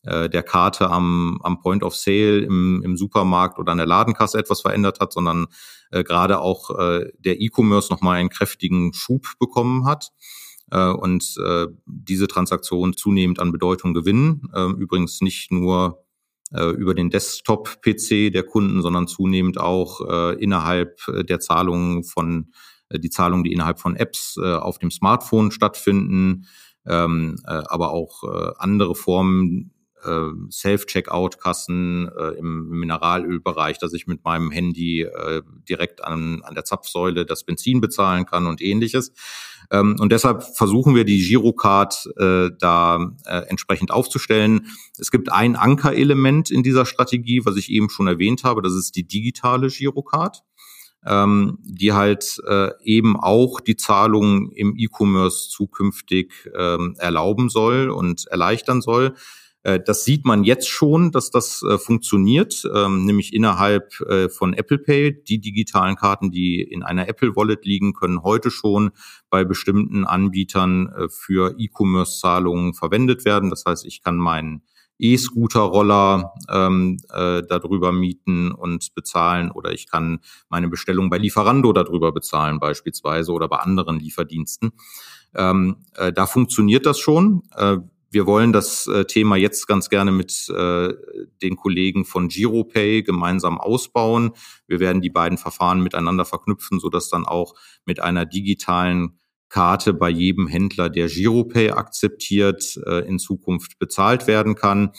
äh, 0.01 0.29
der 0.29 0.41
Karte 0.41 0.89
am, 0.89 1.39
am 1.43 1.61
Point 1.61 1.83
of 1.83 1.95
Sale 1.95 2.39
im, 2.39 2.81
im 2.83 2.97
Supermarkt 2.97 3.59
oder 3.59 3.71
an 3.71 3.77
der 3.77 3.85
Ladenkasse 3.87 4.39
etwas 4.39 4.61
verändert 4.61 4.99
hat, 4.99 5.13
sondern 5.13 5.45
äh, 5.91 6.03
gerade 6.03 6.39
auch 6.39 6.69
der 7.17 7.41
E-Commerce 7.41 7.91
nochmal 7.91 8.17
einen 8.17 8.29
kräftigen 8.29 8.93
Schub 8.93 9.25
bekommen 9.39 9.85
hat 9.85 10.11
und 10.71 11.35
diese 11.87 12.27
Transaktionen 12.27 12.95
zunehmend 12.95 13.39
an 13.39 13.51
Bedeutung 13.51 13.95
gewinnen. 13.95 14.49
Äh, 14.53 14.69
übrigens 14.77 15.19
nicht 15.19 15.51
nur 15.51 16.05
über 16.51 16.95
den 16.95 17.09
Desktop-PC 17.09 18.31
der 18.31 18.43
Kunden, 18.43 18.81
sondern 18.81 19.07
zunehmend 19.07 19.59
auch 19.59 20.01
äh, 20.01 20.43
innerhalb 20.43 20.99
äh, 21.07 21.23
der 21.23 21.39
Zahlungen 21.39 22.03
von 22.03 22.51
äh, 22.89 22.99
die 22.99 23.09
Zahlungen, 23.09 23.43
die 23.43 23.53
innerhalb 23.53 23.79
von 23.79 23.95
Apps 23.95 24.37
äh, 24.41 24.55
auf 24.55 24.79
dem 24.79 24.91
Smartphone 24.91 25.51
stattfinden, 25.51 26.47
ähm, 26.87 27.35
äh, 27.45 27.61
aber 27.67 27.91
auch 27.91 28.23
äh, 28.23 28.51
andere 28.57 28.95
Formen 28.95 29.71
äh, 30.03 30.51
Self-Checkout-Kassen 30.51 32.09
äh, 32.17 32.37
im 32.37 32.69
Mineralölbereich, 32.69 33.77
dass 33.77 33.93
ich 33.93 34.07
mit 34.07 34.23
meinem 34.23 34.51
Handy 34.51 35.01
äh, 35.01 35.41
direkt 35.67 36.03
an, 36.03 36.41
an 36.43 36.55
der 36.55 36.65
Zapfsäule 36.65 37.25
das 37.25 37.43
Benzin 37.43 37.81
bezahlen 37.81 38.25
kann 38.25 38.47
und 38.47 38.61
ähnliches. 38.61 39.11
Ähm, 39.71 39.95
und 39.99 40.11
deshalb 40.11 40.43
versuchen 40.55 40.95
wir 40.95 41.03
die 41.03 41.19
Girocard 41.19 42.09
äh, 42.17 42.49
da 42.57 43.13
äh, 43.25 43.41
entsprechend 43.47 43.91
aufzustellen. 43.91 44.67
Es 44.97 45.11
gibt 45.11 45.31
ein 45.31 45.55
Ankerelement 45.55 46.49
in 46.51 46.63
dieser 46.63 46.85
Strategie, 46.85 47.45
was 47.45 47.55
ich 47.57 47.69
eben 47.71 47.89
schon 47.89 48.07
erwähnt 48.07 48.43
habe, 48.43 48.61
das 48.61 48.73
ist 48.73 48.95
die 48.95 49.07
digitale 49.07 49.67
Girocard 49.67 50.43
ähm, 51.05 51.57
die 51.61 51.93
halt 51.93 52.41
äh, 52.47 52.71
eben 52.83 53.17
auch 53.17 53.59
die 53.59 53.75
Zahlungen 53.75 54.51
im 54.51 54.75
E-Commerce 54.77 55.49
zukünftig 55.49 56.49
ähm, 56.55 56.95
erlauben 56.97 57.49
soll 57.49 57.89
und 57.89 58.27
erleichtern 58.27 58.81
soll. 58.81 59.15
Äh, 59.63 59.79
das 59.85 60.05
sieht 60.05 60.25
man 60.25 60.43
jetzt 60.43 60.69
schon, 60.69 61.11
dass 61.11 61.31
das 61.31 61.63
äh, 61.63 61.77
funktioniert, 61.77 62.63
ähm, 62.73 63.05
nämlich 63.05 63.33
innerhalb 63.33 63.99
äh, 64.01 64.29
von 64.29 64.53
Apple 64.53 64.79
Pay. 64.79 65.23
Die 65.23 65.39
digitalen 65.39 65.95
Karten, 65.95 66.31
die 66.31 66.61
in 66.61 66.83
einer 66.83 67.07
Apple 67.07 67.35
Wallet 67.35 67.65
liegen, 67.65 67.93
können 67.93 68.23
heute 68.23 68.51
schon 68.51 68.91
bei 69.29 69.43
bestimmten 69.43 70.05
Anbietern 70.05 70.91
für 71.09 71.55
E-Commerce-Zahlungen 71.57 72.73
verwendet 72.73 73.25
werden. 73.25 73.49
Das 73.49 73.63
heißt, 73.65 73.85
ich 73.85 74.01
kann 74.01 74.17
meinen 74.17 74.63
E-Scooter-Roller 74.99 76.33
ähm, 76.49 76.97
äh, 77.13 77.41
darüber 77.47 77.91
mieten 77.91 78.51
und 78.51 78.93
bezahlen 78.95 79.49
oder 79.49 79.71
ich 79.71 79.89
kann 79.89 80.19
meine 80.49 80.67
Bestellung 80.67 81.09
bei 81.09 81.17
Lieferando 81.17 81.71
darüber 81.73 82.11
bezahlen 82.11 82.59
beispielsweise 82.59 83.31
oder 83.31 83.47
bei 83.47 83.57
anderen 83.57 83.99
Lieferdiensten. 83.99 84.71
Ähm, 85.33 85.77
äh, 85.95 86.11
da 86.11 86.27
funktioniert 86.27 86.85
das 86.85 86.99
schon. 86.99 87.43
Äh, 87.55 87.77
wir 88.11 88.25
wollen 88.25 88.53
das 88.53 88.87
äh, 88.87 89.05
Thema 89.05 89.35
jetzt 89.35 89.67
ganz 89.67 89.89
gerne 89.89 90.11
mit 90.11 90.49
äh, 90.49 90.93
den 91.41 91.55
Kollegen 91.55 92.05
von 92.05 92.27
GiroPay 92.27 93.03
gemeinsam 93.03 93.59
ausbauen. 93.59 94.31
Wir 94.67 94.79
werden 94.79 95.01
die 95.01 95.09
beiden 95.09 95.37
Verfahren 95.37 95.81
miteinander 95.81 96.25
verknüpfen, 96.25 96.79
sodass 96.79 97.09
dann 97.09 97.25
auch 97.25 97.53
mit 97.85 97.99
einer 97.99 98.25
digitalen 98.25 99.19
Karte 99.49 99.93
bei 99.93 100.09
jedem 100.09 100.47
Händler, 100.47 100.89
der 100.89 101.07
GiroPay 101.07 101.71
akzeptiert, 101.71 102.79
äh, 102.85 103.07
in 103.07 103.19
Zukunft 103.19 103.79
bezahlt 103.79 104.27
werden 104.27 104.55
kann. 104.55 104.91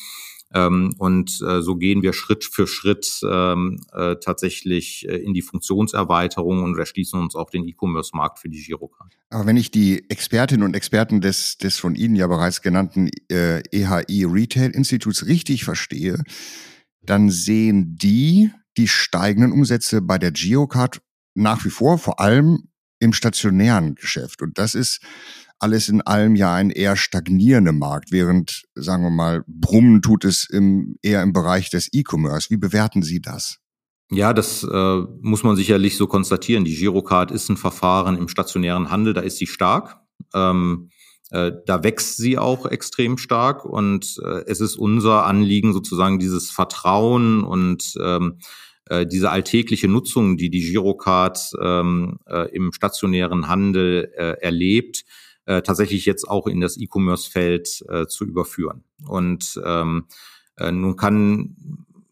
Ähm, 0.53 0.95
und 0.99 1.41
äh, 1.47 1.63
so 1.63 1.77
gehen 1.77 2.03
wir 2.03 2.13
Schritt 2.13 2.45
für 2.45 2.67
Schritt 2.67 3.21
ähm, 3.23 3.81
äh, 3.93 4.17
tatsächlich 4.17 5.09
äh, 5.09 5.17
in 5.17 5.33
die 5.33 5.43
Funktionserweiterung 5.43 6.65
und 6.65 6.77
erschließen 6.77 7.21
uns 7.21 7.37
auch 7.37 7.51
den 7.51 7.67
E-Commerce-Markt 7.69 8.41
für 8.41 8.49
die 8.49 8.63
Girocard. 8.63 9.17
Aber 9.31 9.47
wenn 9.47 9.57
ich 9.57 9.71
die 9.71 10.11
Expertinnen 10.11 10.65
und 10.65 10.75
Experten 10.75 11.21
des, 11.21 11.59
des 11.59 11.79
von 11.79 11.95
Ihnen 11.95 12.17
ja 12.17 12.27
bereits 12.27 12.63
genannten 12.63 13.11
äh, 13.31 13.63
EHI 13.71 14.25
Retail 14.25 14.71
Instituts 14.71 15.27
richtig 15.27 15.65
verstehe, 15.65 16.23
dann 17.03 17.31
sehen 17.31 17.97
die 17.97 18.51
die 18.77 18.89
steigenden 18.89 19.53
Umsätze 19.53 20.03
bei 20.03 20.19
der 20.19 20.33
Girocard 20.33 21.01
nach 21.35 21.65
wie 21.65 21.71
vor 21.71 21.99
vor 21.99 22.21
allem 22.21 22.69
im 22.99 23.13
stationären 23.13 23.95
Geschäft. 23.95 24.43
Und 24.43 24.59
das 24.59 24.75
ist 24.75 25.01
alles 25.61 25.89
in 25.89 26.01
allem 26.01 26.37
ja 26.37 26.55
ein 26.55 26.71
eher 26.71 26.97
stagnierender 26.97 27.73
Markt, 27.73 28.13
während, 28.13 28.65
sagen 28.75 29.05
wir 29.05 29.11
mal, 29.11 29.45
Brummen 29.47 30.03
tut 30.03 30.25
es 30.25 30.49
im, 30.51 30.97
eher 31.03 31.23
im 31.23 31.33
Bereich 31.33 31.71
des 31.71 31.89
E-Commerce. 31.93 32.51
Wie 32.51 32.57
bewerten 32.57 33.03
Sie 33.03 33.21
das? 33.21 33.59
Ja, 34.11 34.33
das 34.33 34.65
äh, 34.65 35.03
muss 35.21 35.45
man 35.45 35.55
sicherlich 35.55 35.97
so 35.97 36.07
konstatieren. 36.09 36.65
Die 36.65 36.75
Girocard 36.75 37.31
ist 37.31 37.49
ein 37.49 37.57
Verfahren 37.57 38.19
im 38.19 38.29
stationären 38.29 38.91
Handel, 38.91 39.15
da 39.15 39.21
ist 39.21 39.37
sie 39.37 39.47
stark. 39.47 40.01
Ähm, 40.35 40.91
äh, 41.31 41.53
da 41.65 41.85
wächst 41.85 42.17
sie 42.17 42.37
auch 42.37 42.67
extrem 42.67 43.19
stark 43.19 43.65
und 43.65 44.19
äh, 44.25 44.43
es 44.47 44.61
ist 44.61 44.77
unser 44.77 45.27
Anliegen, 45.27 45.73
sozusagen 45.73 46.19
dieses 46.19 46.51
Vertrauen 46.51 47.45
und 47.45 47.95
ähm, 48.03 48.41
äh, 48.87 49.07
diese 49.07 49.31
alltägliche 49.31 49.87
Nutzung, 49.87 50.37
die 50.37 50.51
die 50.51 50.73
Girocard 50.73 51.53
ähm, 51.63 52.19
äh, 52.27 52.51
im 52.51 52.73
stationären 52.73 53.47
Handel 53.47 54.13
äh, 54.17 54.43
erlebt, 54.43 55.05
äh, 55.51 55.63
tatsächlich 55.63 56.07
jetzt 56.07 56.29
auch 56.29 56.47
in 56.47 56.61
das 56.61 56.77
E-Commerce-Feld 56.77 57.85
äh, 57.89 58.07
zu 58.07 58.25
überführen. 58.25 58.85
Und 59.09 59.61
ähm, 59.65 60.07
äh, 60.57 60.71
nun 60.71 60.95
kann 60.95 61.57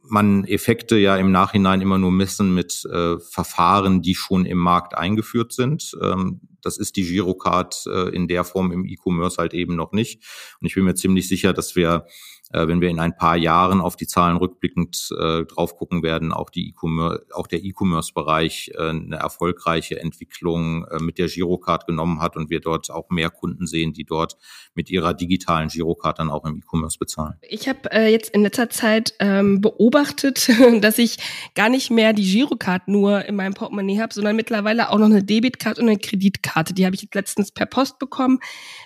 man 0.02 0.44
Effekte 0.44 0.96
ja 0.96 1.16
im 1.16 1.30
Nachhinein 1.30 1.80
immer 1.80 1.98
nur 1.98 2.10
messen 2.10 2.52
mit 2.52 2.84
äh, 2.86 3.18
Verfahren, 3.20 4.02
die 4.02 4.16
schon 4.16 4.44
im 4.44 4.58
Markt 4.58 4.96
eingeführt 4.96 5.52
sind. 5.52 5.96
Ähm, 6.02 6.40
das 6.62 6.78
ist 6.78 6.96
die 6.96 7.04
Girocard 7.04 7.86
äh, 7.86 8.08
in 8.08 8.26
der 8.26 8.42
Form 8.42 8.72
im 8.72 8.84
E-Commerce 8.84 9.36
halt 9.38 9.54
eben 9.54 9.76
noch 9.76 9.92
nicht. 9.92 10.24
Und 10.60 10.66
ich 10.66 10.74
bin 10.74 10.84
mir 10.84 10.94
ziemlich 10.94 11.28
sicher, 11.28 11.52
dass 11.52 11.76
wir 11.76 12.06
wenn 12.50 12.80
wir 12.80 12.88
in 12.88 12.98
ein 12.98 13.14
paar 13.14 13.36
Jahren 13.36 13.80
auf 13.82 13.96
die 13.96 14.06
Zahlen 14.06 14.38
rückblickend 14.38 15.10
äh, 15.18 15.44
drauf 15.44 15.76
gucken 15.76 16.02
werden, 16.02 16.32
auch 16.32 16.48
die 16.48 16.68
E-Commerce, 16.68 17.26
auch 17.34 17.46
der 17.46 17.62
E-Commerce-Bereich 17.62 18.72
äh, 18.74 18.88
eine 18.88 19.16
erfolgreiche 19.16 20.00
Entwicklung 20.00 20.86
äh, 20.86 20.98
mit 20.98 21.18
der 21.18 21.28
Girocard 21.28 21.86
genommen 21.86 22.20
hat 22.22 22.36
und 22.36 22.48
wir 22.48 22.60
dort 22.60 22.90
auch 22.90 23.10
mehr 23.10 23.28
Kunden 23.28 23.66
sehen, 23.66 23.92
die 23.92 24.04
dort 24.04 24.38
mit 24.74 24.88
ihrer 24.88 25.12
digitalen 25.12 25.68
Girocard 25.68 26.18
dann 26.18 26.30
auch 26.30 26.46
im 26.46 26.56
E-Commerce 26.56 26.98
bezahlen. 26.98 27.34
Ich 27.42 27.68
habe 27.68 27.90
äh, 27.92 28.10
jetzt 28.10 28.30
in 28.30 28.42
letzter 28.42 28.70
Zeit 28.70 29.12
ähm, 29.18 29.60
beobachtet, 29.60 30.48
dass 30.80 30.96
ich 30.96 31.18
gar 31.54 31.68
nicht 31.68 31.90
mehr 31.90 32.14
die 32.14 32.32
Girocard 32.32 32.88
nur 32.88 33.26
in 33.26 33.36
meinem 33.36 33.52
Portemonnaie 33.52 34.00
habe, 34.00 34.14
sondern 34.14 34.36
mittlerweile 34.36 34.88
auch 34.88 34.98
noch 34.98 35.06
eine 35.06 35.22
Debitkarte 35.22 35.82
und 35.82 35.88
eine 35.88 35.98
Kreditkarte. 35.98 36.72
Die 36.72 36.86
habe 36.86 36.96
ich 36.96 37.08
letztens 37.12 37.52
per 37.52 37.66
Post 37.66 37.98
bekommen. 37.98 38.38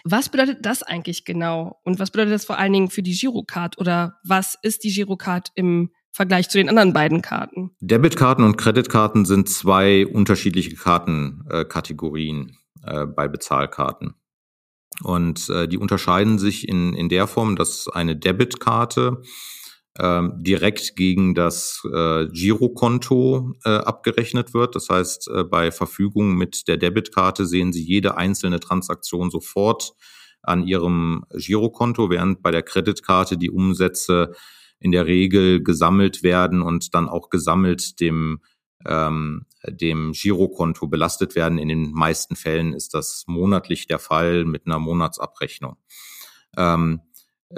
Was 0.02 0.30
bedeutet 0.30 0.66
das 0.66 0.82
eigentlich 0.82 1.24
genau? 1.24 1.78
Und 1.84 2.00
was 2.00 2.10
bedeutet 2.10 2.34
das 2.34 2.44
vor 2.44 2.58
allen 2.58 2.72
Dingen 2.72 2.90
für 2.90 3.02
die 3.02 3.16
Girocard? 3.16 3.51
Girocard 3.52 3.78
oder 3.78 4.18
was 4.24 4.58
ist 4.62 4.84
die 4.84 4.92
Girocard 4.92 5.50
im 5.54 5.90
Vergleich 6.10 6.48
zu 6.48 6.58
den 6.58 6.68
anderen 6.68 6.92
beiden 6.92 7.22
Karten? 7.22 7.70
Debitkarten 7.80 8.44
und 8.44 8.56
Kreditkarten 8.56 9.24
sind 9.24 9.48
zwei 9.48 10.06
unterschiedliche 10.06 10.74
Kartenkategorien 10.74 12.58
äh, 12.84 13.06
bei 13.06 13.28
Bezahlkarten. 13.28 14.14
Und 15.02 15.48
äh, 15.48 15.68
die 15.68 15.78
unterscheiden 15.78 16.38
sich 16.38 16.68
in, 16.68 16.94
in 16.94 17.08
der 17.08 17.26
Form, 17.26 17.56
dass 17.56 17.88
eine 17.88 18.14
Debitkarte 18.14 19.22
äh, 19.94 20.22
direkt 20.36 20.96
gegen 20.96 21.34
das 21.34 21.82
äh, 21.90 22.26
Girokonto 22.28 23.54
äh, 23.64 23.70
abgerechnet 23.70 24.52
wird. 24.52 24.76
Das 24.76 24.90
heißt, 24.90 25.28
äh, 25.28 25.44
bei 25.44 25.72
Verfügung 25.72 26.34
mit 26.34 26.68
der 26.68 26.76
Debitkarte 26.76 27.46
sehen 27.46 27.72
Sie 27.72 27.82
jede 27.82 28.18
einzelne 28.18 28.60
Transaktion 28.60 29.30
sofort 29.30 29.94
an 30.42 30.66
ihrem 30.66 31.24
Girokonto, 31.34 32.10
während 32.10 32.42
bei 32.42 32.50
der 32.50 32.62
Kreditkarte 32.62 33.36
die 33.36 33.50
Umsätze 33.50 34.32
in 34.78 34.92
der 34.92 35.06
Regel 35.06 35.62
gesammelt 35.62 36.22
werden 36.22 36.62
und 36.62 36.94
dann 36.94 37.08
auch 37.08 37.30
gesammelt 37.30 38.00
dem 38.00 38.40
ähm, 38.84 39.46
dem 39.66 40.12
Girokonto 40.12 40.88
belastet 40.88 41.34
werden. 41.36 41.58
In 41.58 41.68
den 41.68 41.92
meisten 41.92 42.36
Fällen 42.36 42.72
ist 42.72 42.94
das 42.94 43.24
monatlich 43.26 43.86
der 43.86 43.98
Fall 43.98 44.44
mit 44.44 44.66
einer 44.66 44.78
Monatsabrechnung. 44.78 45.76
Ähm, 46.56 47.00
äh, 47.00 47.11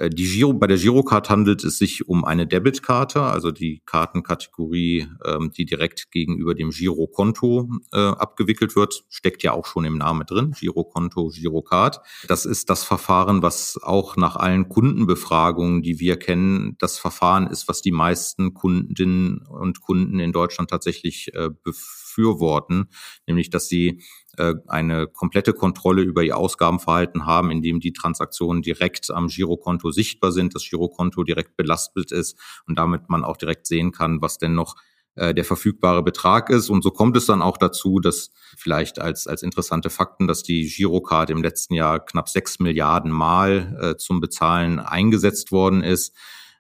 die 0.09 0.25
Giro, 0.25 0.53
bei 0.53 0.67
der 0.67 0.77
Girocard 0.77 1.31
handelt 1.31 1.65
es 1.65 1.79
sich 1.79 2.09
um 2.09 2.25
eine 2.25 2.47
Debitkarte, 2.47 3.23
also 3.23 3.51
die 3.51 3.83
Kartenkategorie, 3.87 5.07
ähm, 5.25 5.51
die 5.51 5.65
direkt 5.65 6.11
gegenüber 6.11 6.55
dem 6.55 6.71
Girokonto 6.71 7.69
äh, 7.93 7.99
abgewickelt 7.99 8.77
wird, 8.77 9.05
steckt 9.09 9.43
ja 9.43 9.53
auch 9.53 9.67
schon 9.67 9.85
im 9.85 9.99
Namen 9.99 10.27
drin, 10.27 10.55
Girokonto, 10.59 11.29
Girocard. 11.29 12.01
Das 12.27 12.45
ist 12.45 12.71
das 12.71 12.85
Verfahren, 12.85 13.43
was 13.43 13.79
auch 13.83 14.17
nach 14.17 14.37
allen 14.37 14.69
Kundenbefragungen, 14.69 15.83
die 15.83 16.01
wir 16.01 16.19
kennen, 16.19 16.77
das 16.79 16.99
Verfahren 16.99 17.47
ist, 17.47 17.69
was 17.69 17.83
die 17.83 17.93
meisten 17.93 18.55
Kundinnen 18.55 19.39
und 19.49 19.81
Kunden 19.81 20.19
in 20.19 20.33
Deutschland 20.33 20.71
tatsächlich 20.71 21.33
äh, 21.35 21.51
befürworten, 22.15 22.89
nämlich 23.27 23.51
dass 23.51 23.69
sie 23.69 24.03
äh, 24.37 24.55
eine 24.67 25.07
komplette 25.07 25.53
Kontrolle 25.53 26.03
über 26.03 26.23
ihr 26.23 26.37
Ausgabenverhalten 26.37 27.27
haben, 27.27 27.51
indem 27.51 27.81
die 27.81 27.93
Transaktionen 27.93 28.63
direkt 28.63 29.11
am 29.11 29.29
Girokonto 29.29 29.91
sichtbar 29.91 30.33
sind, 30.33 30.55
das 30.55 30.69
Girokonto 30.69 31.23
direkt 31.25 31.57
belastet 31.57 32.13
ist 32.13 32.39
und 32.67 32.79
damit 32.79 33.09
man 33.09 33.25
auch 33.25 33.37
direkt 33.37 33.67
sehen 33.67 33.93
kann, 33.93 34.21
was 34.21 34.39
denn 34.39 34.55
noch 34.55 34.77
äh, 35.17 35.35
der 35.35 35.45
verfügbare 35.45 36.03
Betrag 36.03 36.51
ist. 36.51 36.71
Und 36.71 36.83
so 36.83 36.91
kommt 36.91 37.17
es 37.17 37.27
dann 37.27 37.43
auch 37.43 37.57
dazu, 37.57 38.01
dass 38.01 38.31
vielleicht 38.57 38.99
als, 38.99 39.27
als 39.27 39.43
interessante 39.43 39.91
Fakten, 39.91 40.27
dass 40.27 40.43
die 40.43 40.69
Girocard 40.69 41.31
im 41.31 41.43
letzten 41.43 41.75
Jahr 41.75 42.05
knapp 42.05 42.29
sechs 42.29 42.59
Milliarden 42.59 43.11
Mal 43.11 43.79
äh, 43.81 43.97
zum 43.97 44.21
Bezahlen 44.21 44.79
eingesetzt 44.79 45.53
worden 45.53 45.83
ist. 45.83 46.17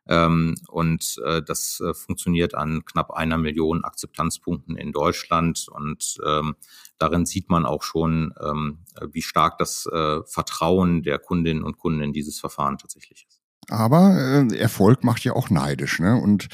Ähm, 0.07 0.55
und 0.69 1.21
äh, 1.25 1.43
das 1.43 1.81
äh, 1.81 1.95
funktioniert 1.95 2.55
an 2.55 2.85
knapp 2.85 3.11
einer 3.11 3.38
Million 3.38 3.85
Akzeptanzpunkten 3.85 4.77
in 4.77 4.93
Deutschland. 4.93 5.67
Und 5.69 6.19
ähm, 6.27 6.57
darin 6.99 7.27
sieht 7.27 7.49
man 7.49 7.64
auch 7.67 7.83
schon, 7.83 8.35
ähm, 8.40 8.79
wie 9.12 9.23
stark 9.23 9.59
das 9.59 9.87
äh, 9.87 10.23
Vertrauen 10.25 11.03
der 11.03 11.19
Kundinnen 11.19 11.64
und 11.64 11.79
Kunden 11.79 12.03
in 12.03 12.12
dieses 12.12 12.38
Verfahren 12.38 12.79
tatsächlich 12.79 13.27
ist. 13.29 13.34
Aber 13.70 14.46
äh, 14.50 14.57
Erfolg 14.57 15.05
macht 15.05 15.24
ja 15.24 15.33
auch 15.35 15.50
neidisch 15.50 15.98
ne? 15.98 16.16
und 16.16 16.48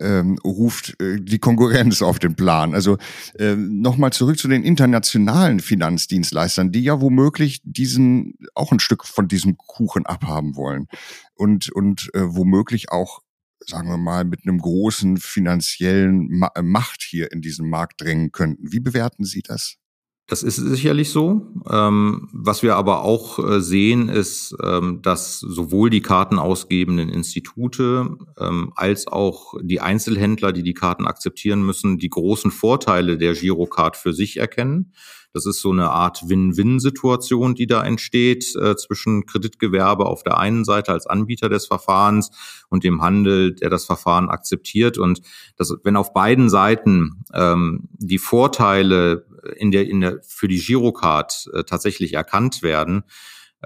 ähm, 0.00 0.38
ruft 0.44 1.00
äh, 1.00 1.20
die 1.20 1.38
Konkurrenz 1.38 2.02
auf 2.02 2.18
den 2.18 2.34
Plan. 2.34 2.74
Also 2.74 2.98
äh, 3.38 3.54
nochmal 3.56 4.12
zurück 4.12 4.38
zu 4.38 4.48
den 4.48 4.62
internationalen 4.62 5.60
Finanzdienstleistern, 5.60 6.72
die 6.72 6.82
ja 6.82 7.00
womöglich 7.00 7.60
diesen 7.64 8.34
auch 8.54 8.72
ein 8.72 8.80
Stück 8.80 9.04
von 9.06 9.28
diesem 9.28 9.56
Kuchen 9.56 10.06
abhaben 10.06 10.56
wollen 10.56 10.86
und 11.34 11.70
und 11.72 12.10
äh, 12.14 12.22
womöglich 12.24 12.90
auch 12.90 13.20
sagen 13.66 13.88
wir 13.88 13.96
mal 13.96 14.24
mit 14.24 14.40
einem 14.46 14.58
großen 14.58 15.16
finanziellen 15.16 16.28
Ma 16.30 16.50
Macht 16.62 17.02
hier 17.02 17.32
in 17.32 17.40
diesen 17.40 17.68
Markt 17.68 18.00
drängen 18.00 18.32
könnten. 18.32 18.72
Wie 18.72 18.80
bewerten 18.80 19.24
Sie 19.24 19.42
das? 19.42 19.76
Das 20.26 20.42
ist 20.42 20.56
sicherlich 20.56 21.10
so. 21.10 21.52
Ähm, 21.70 22.28
was 22.32 22.62
wir 22.62 22.76
aber 22.76 23.02
auch 23.02 23.38
äh, 23.38 23.60
sehen, 23.60 24.08
ist, 24.08 24.56
ähm, 24.62 25.02
dass 25.02 25.38
sowohl 25.38 25.90
die 25.90 26.00
kartenausgebenden 26.00 27.10
Institute 27.10 28.16
ähm, 28.38 28.72
als 28.74 29.06
auch 29.06 29.52
die 29.60 29.82
Einzelhändler, 29.82 30.52
die 30.52 30.62
die 30.62 30.72
Karten 30.72 31.06
akzeptieren 31.06 31.62
müssen, 31.62 31.98
die 31.98 32.08
großen 32.08 32.50
Vorteile 32.50 33.18
der 33.18 33.34
Girocard 33.34 33.98
für 33.98 34.14
sich 34.14 34.38
erkennen. 34.38 34.92
Das 35.34 35.46
ist 35.46 35.60
so 35.60 35.72
eine 35.72 35.90
Art 35.90 36.28
Win-Win-Situation, 36.28 37.56
die 37.56 37.66
da 37.66 37.84
entsteht 37.84 38.54
äh, 38.54 38.76
zwischen 38.76 39.26
Kreditgewerbe 39.26 40.06
auf 40.06 40.22
der 40.22 40.38
einen 40.38 40.64
Seite 40.64 40.92
als 40.92 41.08
Anbieter 41.08 41.48
des 41.48 41.66
Verfahrens 41.66 42.30
und 42.70 42.84
dem 42.84 43.02
Handel, 43.02 43.52
der 43.52 43.68
das 43.68 43.84
Verfahren 43.84 44.30
akzeptiert. 44.30 44.96
Und 44.96 45.22
das, 45.56 45.74
wenn 45.82 45.96
auf 45.96 46.12
beiden 46.12 46.48
Seiten 46.48 47.24
ähm, 47.34 47.88
die 47.92 48.18
Vorteile 48.18 49.26
in 49.56 49.72
der, 49.72 49.88
in 49.88 50.00
der, 50.00 50.20
für 50.22 50.46
die 50.46 50.60
Girocard 50.60 51.50
äh, 51.52 51.64
tatsächlich 51.64 52.14
erkannt 52.14 52.62
werden, 52.62 53.02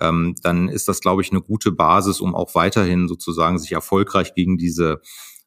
ähm, 0.01 0.37
dann 0.43 0.71
ist 0.71 0.89
das, 0.89 1.01
glaube 1.01 1.21
ich, 1.21 1.31
eine 1.31 1.43
gute 1.43 1.71
Basis, 1.71 2.21
um 2.21 2.35
auch 2.35 2.55
weiterhin 2.55 3.09
sozusagen 3.09 3.59
sich 3.59 3.73
erfolgreich 3.73 4.35
gegen 4.35 4.57
diese 4.57 5.03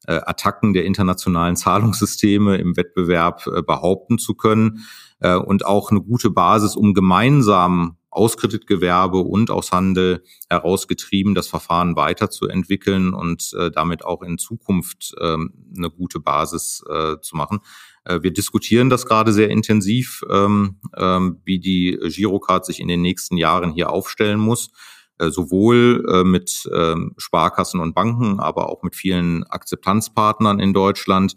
äh, 0.06 0.20
Attacken 0.24 0.72
der 0.72 0.84
internationalen 0.84 1.56
Zahlungssysteme 1.56 2.58
im 2.58 2.76
Wettbewerb 2.76 3.44
äh, 3.48 3.62
behaupten 3.62 4.18
zu 4.18 4.34
können 4.34 4.84
äh, 5.22 5.36
und 5.36 5.64
auch 5.64 5.90
eine 5.90 6.00
gute 6.00 6.30
Basis, 6.30 6.76
um 6.76 6.94
gemeinsam 6.94 7.96
aus 8.10 8.36
Kreditgewerbe 8.36 9.18
und 9.18 9.50
aus 9.50 9.72
Handel 9.72 10.22
herausgetrieben, 10.50 11.34
das 11.34 11.48
Verfahren 11.48 11.96
weiterzuentwickeln 11.96 13.14
und 13.14 13.54
äh, 13.58 13.70
damit 13.70 14.04
auch 14.04 14.22
in 14.22 14.36
Zukunft 14.36 15.14
ähm, 15.18 15.54
eine 15.74 15.90
gute 15.90 16.20
Basis 16.20 16.84
äh, 16.90 17.16
zu 17.22 17.36
machen. 17.36 17.60
Äh, 18.04 18.22
wir 18.22 18.32
diskutieren 18.32 18.90
das 18.90 19.06
gerade 19.06 19.32
sehr 19.32 19.48
intensiv, 19.48 20.22
ähm, 20.28 20.76
ähm, 20.94 21.40
wie 21.44 21.58
die 21.58 21.98
Girocard 22.02 22.66
sich 22.66 22.80
in 22.80 22.88
den 22.88 23.00
nächsten 23.00 23.38
Jahren 23.38 23.72
hier 23.72 23.88
aufstellen 23.88 24.40
muss 24.40 24.70
äh, 25.18 25.30
sowohl 25.30 26.04
äh, 26.10 26.24
mit 26.24 26.68
ähm, 26.74 27.14
Sparkassen 27.16 27.80
und 27.80 27.94
Banken, 27.94 28.40
aber 28.40 28.68
auch 28.68 28.82
mit 28.82 28.96
vielen 28.96 29.44
Akzeptanzpartnern 29.44 30.58
in 30.58 30.74
Deutschland. 30.74 31.34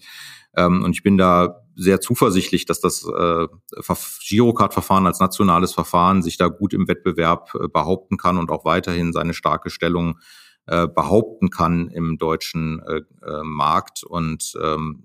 Ähm, 0.58 0.84
und 0.84 0.92
ich 0.92 1.04
bin 1.04 1.18
da 1.18 1.65
sehr 1.76 2.00
zuversichtlich, 2.02 2.66
dass 2.66 2.80
das 2.80 3.04
äh, 3.06 3.48
Girocard-Verfahren 4.28 5.06
als 5.06 5.20
nationales 5.20 5.74
Verfahren 5.74 6.24
sich 6.24 6.38
da 6.38 6.48
gut 6.48 6.74
im 6.74 6.88
Wettbewerb 6.88 7.52
äh, 7.56 7.68
behaupten 7.68 8.18
kann 8.18 8.38
und 8.38 8.50
auch 8.50 8.66
weiterhin 8.66 9.14
seine 9.14 9.34
starke 9.34 9.70
Stellung 9.70 10.20
äh, 10.68 10.88
behaupten 10.88 11.50
kann 11.50 11.90
im 11.90 12.18
deutschen 12.18 12.82
äh, 12.88 13.02
äh, 13.26 13.44
Markt. 13.44 14.04
Und 14.04 14.54
ähm, 14.62 15.04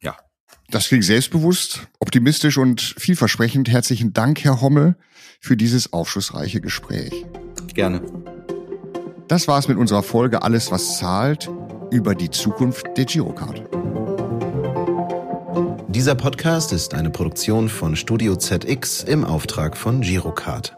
ja. 0.00 0.16
Das 0.70 0.88
klingt 0.88 1.04
selbstbewusst, 1.04 1.86
optimistisch 1.98 2.58
und 2.58 2.80
vielversprechend. 2.80 3.68
Herzlichen 3.68 4.12
Dank, 4.12 4.42
Herr 4.42 4.60
Hommel, 4.60 4.96
für 5.40 5.56
dieses 5.56 5.92
aufschlussreiche 5.92 6.60
Gespräch. 6.60 7.26
Gerne. 7.74 8.02
Das 9.28 9.46
war's 9.46 9.68
mit 9.68 9.78
unserer 9.78 10.02
Folge 10.02 10.42
Alles, 10.42 10.72
was 10.72 10.98
zahlt 10.98 11.48
über 11.92 12.14
die 12.14 12.30
Zukunft 12.30 12.86
der 12.96 13.04
Girocard. 13.04 13.89
Dieser 15.90 16.14
Podcast 16.14 16.72
ist 16.72 16.94
eine 16.94 17.10
Produktion 17.10 17.68
von 17.68 17.96
Studio 17.96 18.36
ZX 18.36 19.02
im 19.02 19.24
Auftrag 19.24 19.76
von 19.76 20.02
Girocard. 20.02 20.76